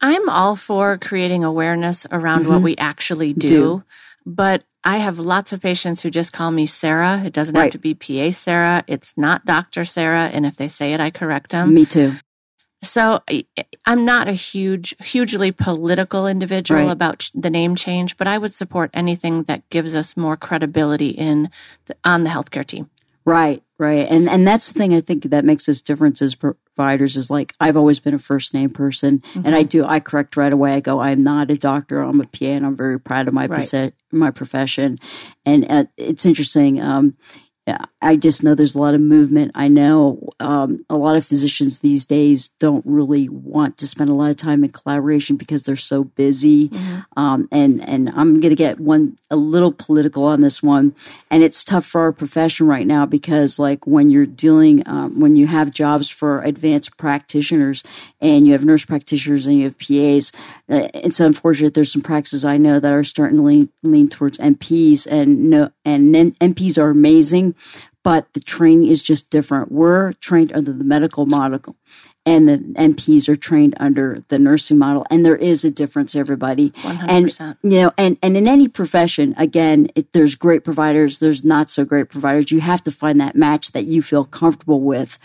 [0.00, 3.84] I'm all for creating awareness around what we actually do, Do.
[4.24, 7.22] but I have lots of patients who just call me Sarah.
[7.22, 7.64] It doesn't Right.
[7.64, 8.84] have to be PA Sarah.
[8.86, 9.84] It's not Dr.
[9.84, 10.30] Sarah.
[10.32, 11.74] And if they say it, I correct them.
[11.74, 12.14] Me too.
[12.82, 13.45] So I-
[13.84, 16.91] I'm not a huge, hugely political individual Right.
[16.91, 21.11] about ch- the name change, but I would support anything that gives us more credibility
[21.11, 21.51] in
[21.84, 22.89] the, on the healthcare team.
[23.26, 24.07] Right, right.
[24.09, 26.34] And and that's the thing I think that makes us different as
[26.78, 30.36] providers is like I've always been a first name person and I do I correct
[30.36, 30.74] right away.
[30.74, 33.46] I go I'm not a doctor, I'm a PA and I'm very proud of my
[33.46, 33.60] Right.
[33.62, 34.98] proce- my profession.
[35.44, 37.16] And uh, it's interesting um
[37.66, 39.53] yeah, I just know there's a lot of movement.
[39.57, 44.14] I know um, a lot of physicians these days don't really want to spend a
[44.14, 46.70] lot of time in collaboration because they're so busy.
[47.16, 50.94] Um, and and I'm going to get one a little political on this one,
[51.28, 55.34] and it's tough for our profession right now because like when you're dealing um, when
[55.34, 57.82] you have jobs for advanced practitioners
[58.20, 60.30] and you have nurse practitioners and you have PAs,
[60.70, 61.74] uh, it's unfortunate.
[61.74, 65.70] There's some practices I know that are starting to lean lean towards NPs, and no
[65.84, 67.55] and NPs are amazing,
[68.09, 69.70] but the training is just different.
[69.70, 71.76] We're trained under the medical model.
[72.24, 75.04] and the NPs are trained under the nursing model.
[75.11, 76.70] And there is a difference, everybody.
[76.70, 77.04] 100%.
[77.06, 81.68] And, you know, and, and in any profession, again, it, there's great providers, there's not
[81.68, 82.50] so great providers.
[82.50, 85.18] You have to find that match that you feel comfortable with.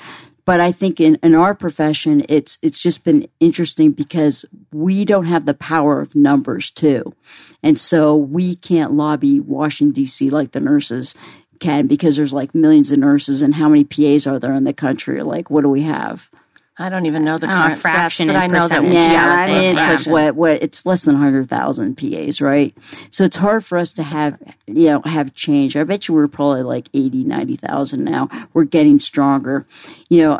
[0.46, 5.28] But I think in, in our profession, it's, it's just been interesting because we don't
[5.28, 7.14] have the power of numbers too.
[7.62, 11.16] And so we can't lobby Washington DC like the nurses
[11.64, 14.74] can because there's like millions of nurses and how many PAs are there in the
[14.74, 15.24] country?
[15.24, 16.30] Like, what do we have?
[16.76, 19.32] I don't even know the current fraction stats, but I know that we Yeah, Yeah,
[19.32, 22.76] I mean, it's like what, what, it's less than 100,000 PAs, right?
[23.12, 25.78] So it's hard for us to have, you know, have change.
[25.78, 28.28] I bet you we're probably like 80, 90,000 now.
[28.54, 29.68] We're getting stronger,
[30.10, 30.40] you know,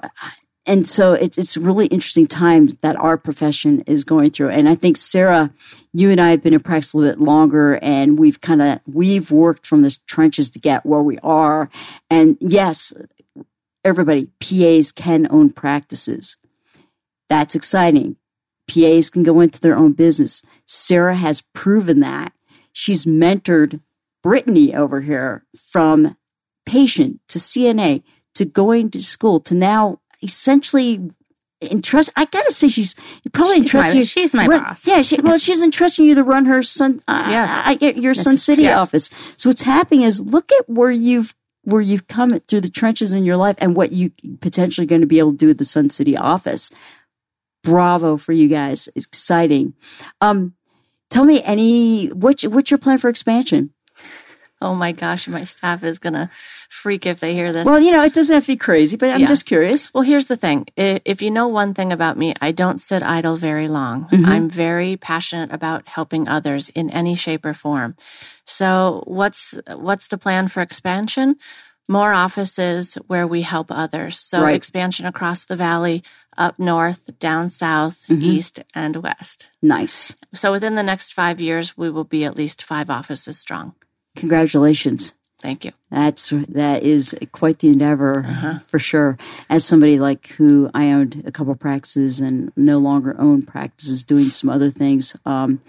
[0.66, 4.50] and so it's, it's really interesting times that our profession is going through.
[4.50, 5.52] And I think Sarah,
[5.92, 8.80] you and I have been in practice a little bit longer and we've kind of,
[8.86, 11.70] we've worked from the trenches to get where we are.
[12.10, 12.94] And yes,
[13.84, 16.38] everybody, PAs can own practices.
[17.30, 18.16] That's exciting.
[18.70, 20.42] PAs can go into their own business.
[20.66, 22.32] Sarah has proven that.
[22.72, 23.82] She's mentored
[24.22, 26.16] Brittany over here from
[26.66, 28.04] patient to CNA
[28.36, 31.10] to going to school to now essentially
[31.62, 32.10] entrust.
[32.16, 32.96] I gotta say, she's
[33.32, 34.06] probably She's entrusting my- you.
[34.06, 34.86] she's my run- boss.
[34.88, 37.02] Yeah, she, well, she's entrusting you to run her son.
[37.08, 37.62] Uh, Yes.
[37.66, 38.78] I get your Sun City yes.
[38.78, 39.10] office.
[39.38, 43.24] So what's happening is look at where you've where you've come through the trenches in
[43.24, 44.12] your life and what you
[44.42, 46.70] potentially going to be able to do at the Sun City office.
[47.64, 48.90] Bravo for you guys.
[48.96, 49.74] It's exciting.
[50.20, 50.56] Um,
[51.10, 53.70] tell me any what's what's your plan for expansion?
[54.64, 56.32] Oh my gosh, my staff is gonna
[56.70, 57.66] freak if they hear this.
[57.66, 59.28] Well, you know, it doesn't have to be crazy, but I'm Yeah.
[59.28, 59.94] just curious.
[59.94, 60.68] Well, here's the thing.
[60.78, 64.08] If you know one thing about me, I don't sit idle very long.
[64.10, 64.26] Mhm.
[64.26, 67.96] I'm very passionate about helping others in any shape or form.
[68.46, 71.36] So, what's what's the plan for expansion?
[71.90, 74.18] More offices where we help others.
[74.18, 74.56] So, Right.
[74.56, 76.02] expansion across the valley,
[76.38, 78.24] up north, down south, Mhm.
[78.24, 79.48] east, and west.
[79.62, 80.14] Nice.
[80.34, 83.74] So, within the next 5 years, we will be at least 5 offices strong.
[84.16, 85.14] Congratulations.
[85.42, 85.72] Thank you.
[85.92, 88.60] That's that is quite the endeavor Uh-huh.
[88.66, 89.18] for sure.
[89.50, 94.30] As somebody like who I owned a couple practices and no longer own practices, doing
[94.32, 95.60] some other things, um,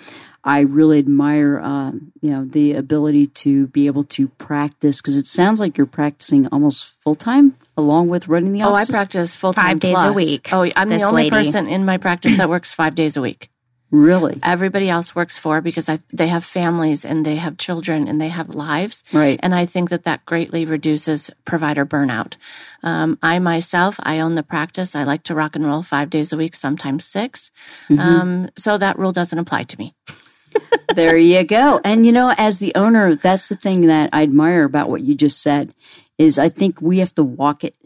[0.45, 1.90] I really admire uh,
[2.22, 6.47] you know the ability to be able to practice because it sounds like you're practicing
[6.53, 10.12] almost full time along with running the Oh, I practice full time Five days a
[10.12, 11.30] week, Oh, I'm the only lady.
[11.30, 13.51] person in my practice that works 5 days a week.
[13.95, 18.20] Really, everybody else works for because I, they have families and they have children and
[18.20, 19.05] they have lives.
[19.12, 19.38] right?
[19.40, 22.34] And I think that that greatly reduces provider burnout.
[22.82, 24.97] Um, I myself, I own the practice.
[24.97, 27.53] I like to rock and roll five days a week, sometimes 6
[27.88, 28.01] Mm-hmm.
[28.01, 29.95] Um, so that rule doesn't apply to me.
[30.95, 31.80] there you go.
[31.84, 35.14] And you know, as the owner, that's the thing that I admire about what you
[35.14, 35.72] just said
[36.18, 37.76] is I think we have to walk it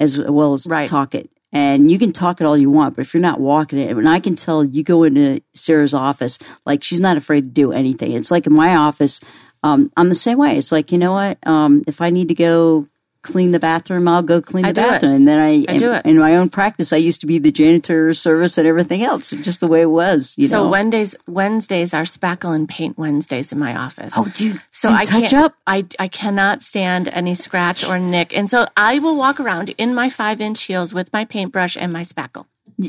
[0.00, 0.88] as well as Right.
[0.88, 1.30] talk it.
[1.52, 4.08] And you can talk it all you want, but if you're not walking it, and
[4.08, 8.12] I can tell you go into Sarah's office, like she's not afraid to do anything.
[8.12, 9.20] It's like in my office,
[9.62, 10.56] um, I'm the same way.
[10.56, 11.38] It's like, you know what?
[11.46, 12.88] Um, if I need to go
[13.22, 14.84] clean the bathroom, I'll go clean the do it.
[14.84, 15.12] bathroom.
[15.12, 16.06] And then I, I do in, it.
[16.06, 19.60] in my own practice, I used to be the janitor service and everything else, just
[19.60, 20.70] the way it was, you so know.
[20.70, 24.12] Wednesdays, Wednesdays are spackle and paint Wednesdays in my office.
[24.16, 25.54] oh, do you, So do you I touch up?
[25.66, 28.36] I, I cannot stand any scratch or nick.
[28.36, 31.92] And so I will walk around in my five inch heels with my paintbrush and
[31.92, 32.46] my spackle.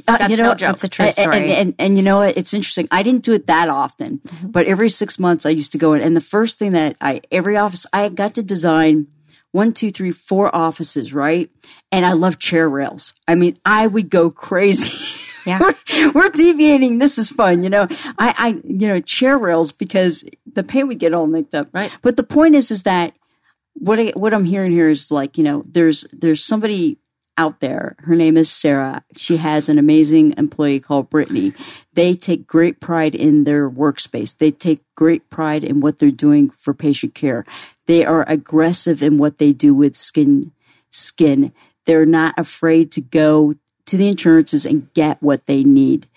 [0.07, 0.79] Uh, That's you know, no joke.
[0.79, 1.38] That's a true and, story.
[1.38, 2.36] and, and, and you know what?
[2.38, 2.88] It's interesting.
[2.89, 6.01] I didn't do it that often, but every six months I used to go in.
[6.01, 9.07] And the first thing that I, every office, I got to design
[9.54, 11.49] one, two, three, four offices, right?
[11.91, 13.14] And I love chair rails.
[13.28, 14.91] I mean, I would go crazy.
[15.45, 15.60] Yeah.
[15.60, 16.99] we're, we're deviating.
[16.99, 17.86] This is fun, you know.
[18.18, 21.68] I, I, you know, chair rails because the paint would get all mixed up.
[21.74, 21.91] Right.
[22.01, 23.14] But the point is, is that
[23.74, 26.97] what I, what I'm hearing here is like, you know, there's there's somebody
[27.38, 27.95] out there.
[27.99, 29.03] Her name is Sarah.
[29.15, 31.53] She has an amazing employee called Brittany.
[31.93, 34.38] They take great pride in their workspace.
[34.38, 37.45] They take great pride in what they're doing for patient care.
[37.86, 40.51] They are aggressive in what they do with skin
[40.91, 41.53] skin.
[41.86, 43.55] They're not afraid to go
[43.86, 46.07] to the insurances and get what they need.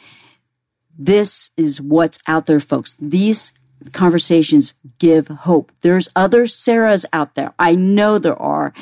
[0.98, 2.96] This is what's out there, folks.
[3.00, 3.52] These
[3.92, 5.72] conversations give hope.
[5.80, 7.52] There's other Sarahs out there.
[7.58, 8.72] I know there are.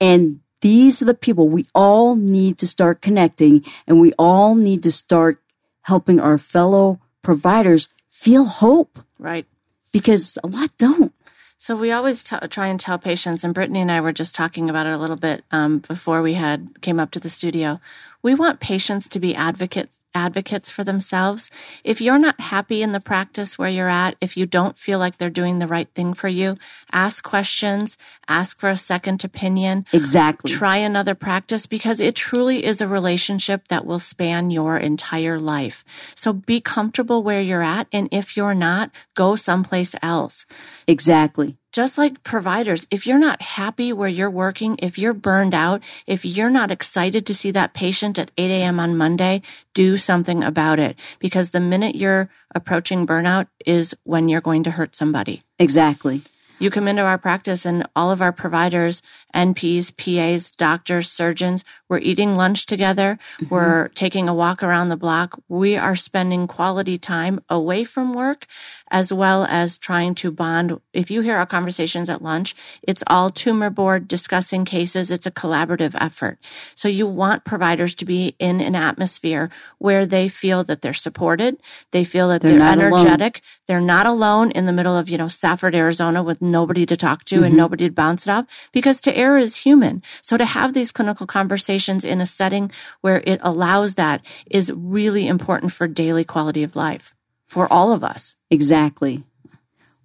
[0.00, 4.82] And these are the people we all need to start connecting and we all need
[4.82, 5.42] to start
[5.82, 9.46] helping our fellow providers feel hope Right.
[9.92, 11.12] because a lot don't.
[11.58, 14.68] So we always t- try and tell patients, and Brittany and I were just talking
[14.68, 17.78] about it a little bit um, before we had came up to the studio.
[18.20, 21.50] We want patients to be advocates advocates for themselves.
[21.84, 25.18] If you're not happy in the practice where you're at, if you don't feel like
[25.18, 26.56] they're doing the right thing for you,
[26.92, 27.96] ask questions,
[28.28, 29.86] ask for a second opinion.
[29.92, 30.50] Exactly.
[30.50, 35.84] Try another practice because it truly is a relationship that will span your entire life.
[36.14, 37.86] So be comfortable where you're at.
[37.92, 40.46] And if you're not, go someplace else.
[40.86, 45.80] Exactly just like providers, if you're not happy where you're working, if you're burned out,
[46.06, 48.78] if you're not excited to see that patient at 8 a.m.
[48.78, 49.42] on Monday,
[49.72, 50.96] do something about it.
[51.18, 55.40] Because the minute you're approaching burnout is when you're going to hurt somebody.
[55.58, 56.22] Exactly.
[56.62, 59.02] You come into our practice and all of our providers,
[59.34, 63.18] NPs, PAs, doctors, surgeons, we're eating lunch together.
[63.40, 63.52] Mm-hmm.
[63.52, 65.40] We're taking a walk around the block.
[65.48, 68.46] We are spending quality time away from work
[68.92, 70.78] as well as trying to bond.
[70.92, 75.10] If you hear our conversations at lunch, it's all tumor board discussing cases.
[75.10, 76.38] It's a collaborative effort.
[76.74, 81.56] So you want providers to be in an atmosphere where they feel that they're supported.
[81.90, 83.36] They feel that they're, they're energetic.
[83.36, 83.62] Alone.
[83.66, 87.24] They're not alone in the middle of, you know, Safford, Arizona with nobody to talk
[87.24, 87.44] to mm-hmm.
[87.44, 90.02] and nobody to bounce it off because to err is human.
[90.20, 92.70] So to have these clinical conversations in a setting
[93.00, 94.20] where it allows that
[94.50, 97.14] is really important for daily quality of life
[97.52, 98.34] for all of us.
[98.50, 99.24] Exactly.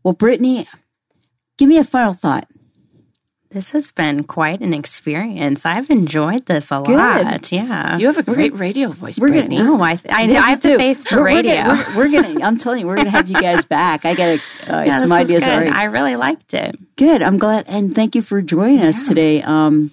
[0.03, 0.67] Well, Brittany,
[1.57, 2.49] give me a final thought.
[3.51, 5.61] This has been quite an experience.
[5.63, 6.97] I've enjoyed this a Good.
[6.97, 7.49] lot.
[7.49, 9.55] Yeah, you have a great we're, radio voice, we're Brittany.
[9.55, 11.53] Gonna, no, I, I, yeah, I have the face for we're, radio.
[11.53, 14.03] We're gonna, we're, gonna, I'm telling you, we're gonna have you guys back.
[14.03, 14.39] I got
[14.69, 15.69] uh, yeah, some ideas already.
[15.69, 16.77] I really liked it.
[16.97, 17.21] Good.
[17.21, 19.41] I'm glad, and thank you for joining us today.
[19.41, 19.91] Um,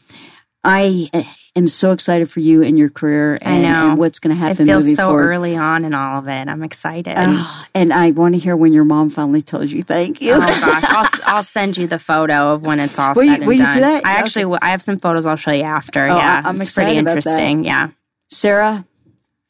[0.64, 1.10] I
[1.56, 4.72] am so excited for you and your career and, and what's going to happen it
[4.72, 5.28] feels moving so forward.
[5.28, 6.48] early on in all of it.
[6.48, 7.14] I'm excited.
[7.16, 10.34] Uh, and I want to hear when your mom finally tells you thank you.
[10.34, 13.46] Oh gosh, I'll, I'll send you the photo of when it's all will said you,
[13.46, 13.68] will and done.
[13.68, 14.06] You do that?
[14.06, 14.58] I actually.
[14.60, 16.08] I have some photos I'll show you after.
[16.08, 17.64] Oh, yeah, I'm it's excited pretty interesting.
[17.64, 17.90] Yeah.
[18.28, 18.86] Sarah,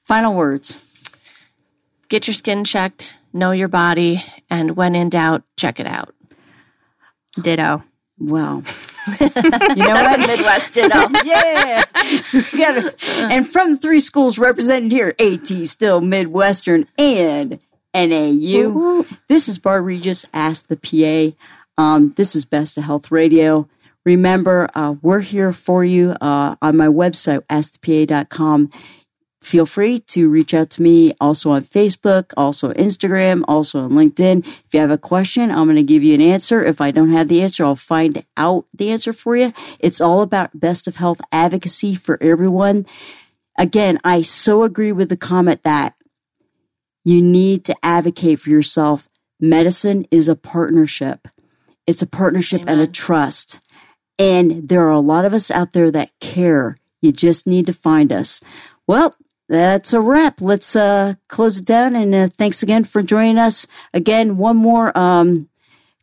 [0.04, 0.78] final words.
[2.08, 6.14] Get your skin checked, know your body, and when in doubt, check it out.
[7.40, 7.82] Ditto.
[8.18, 8.62] Wow.
[9.06, 10.20] You know what?
[10.20, 11.08] Midwest ditto.
[11.24, 12.90] yeah.
[13.30, 17.60] and from three schools represented here, AT, still Midwestern, and
[17.94, 19.04] NAU.
[19.28, 21.36] This is Bar Regis Ask the PA.
[21.82, 23.68] Um, this is Best of Health Radio.
[24.04, 28.70] Remember, uh, we're here for you uh, on my website, askthepa.com
[29.44, 34.46] feel free to reach out to me also on Facebook, also Instagram, also on LinkedIn.
[34.46, 36.64] If you have a question, I'm going to give you an answer.
[36.64, 39.52] If I don't have the answer, I'll find out the answer for you.
[39.78, 42.86] It's all about best of health advocacy for everyone.
[43.58, 45.94] Again, I so agree with the comment that
[47.04, 49.08] you need to advocate for yourself.
[49.38, 51.28] Medicine is a partnership.
[51.86, 52.78] It's a partnership Amen.
[52.78, 53.60] and a trust.
[54.18, 56.76] And there are a lot of us out there that care.
[57.02, 58.40] You just need to find us.
[58.86, 59.14] Well,
[59.48, 60.40] that's a wrap.
[60.40, 61.94] Let's uh, close it down.
[61.96, 63.66] And uh, thanks again for joining us.
[63.92, 65.48] Again, one more um,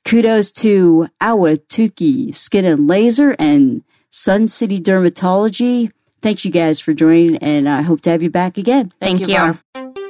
[0.05, 5.91] kudos to Ahwatukee Skin and Laser and Sun City Dermatology.
[6.21, 8.91] Thanks, you guys, for joining, and I hope to have you back again.
[8.99, 9.91] Thank, Thank you.
[9.95, 10.00] you.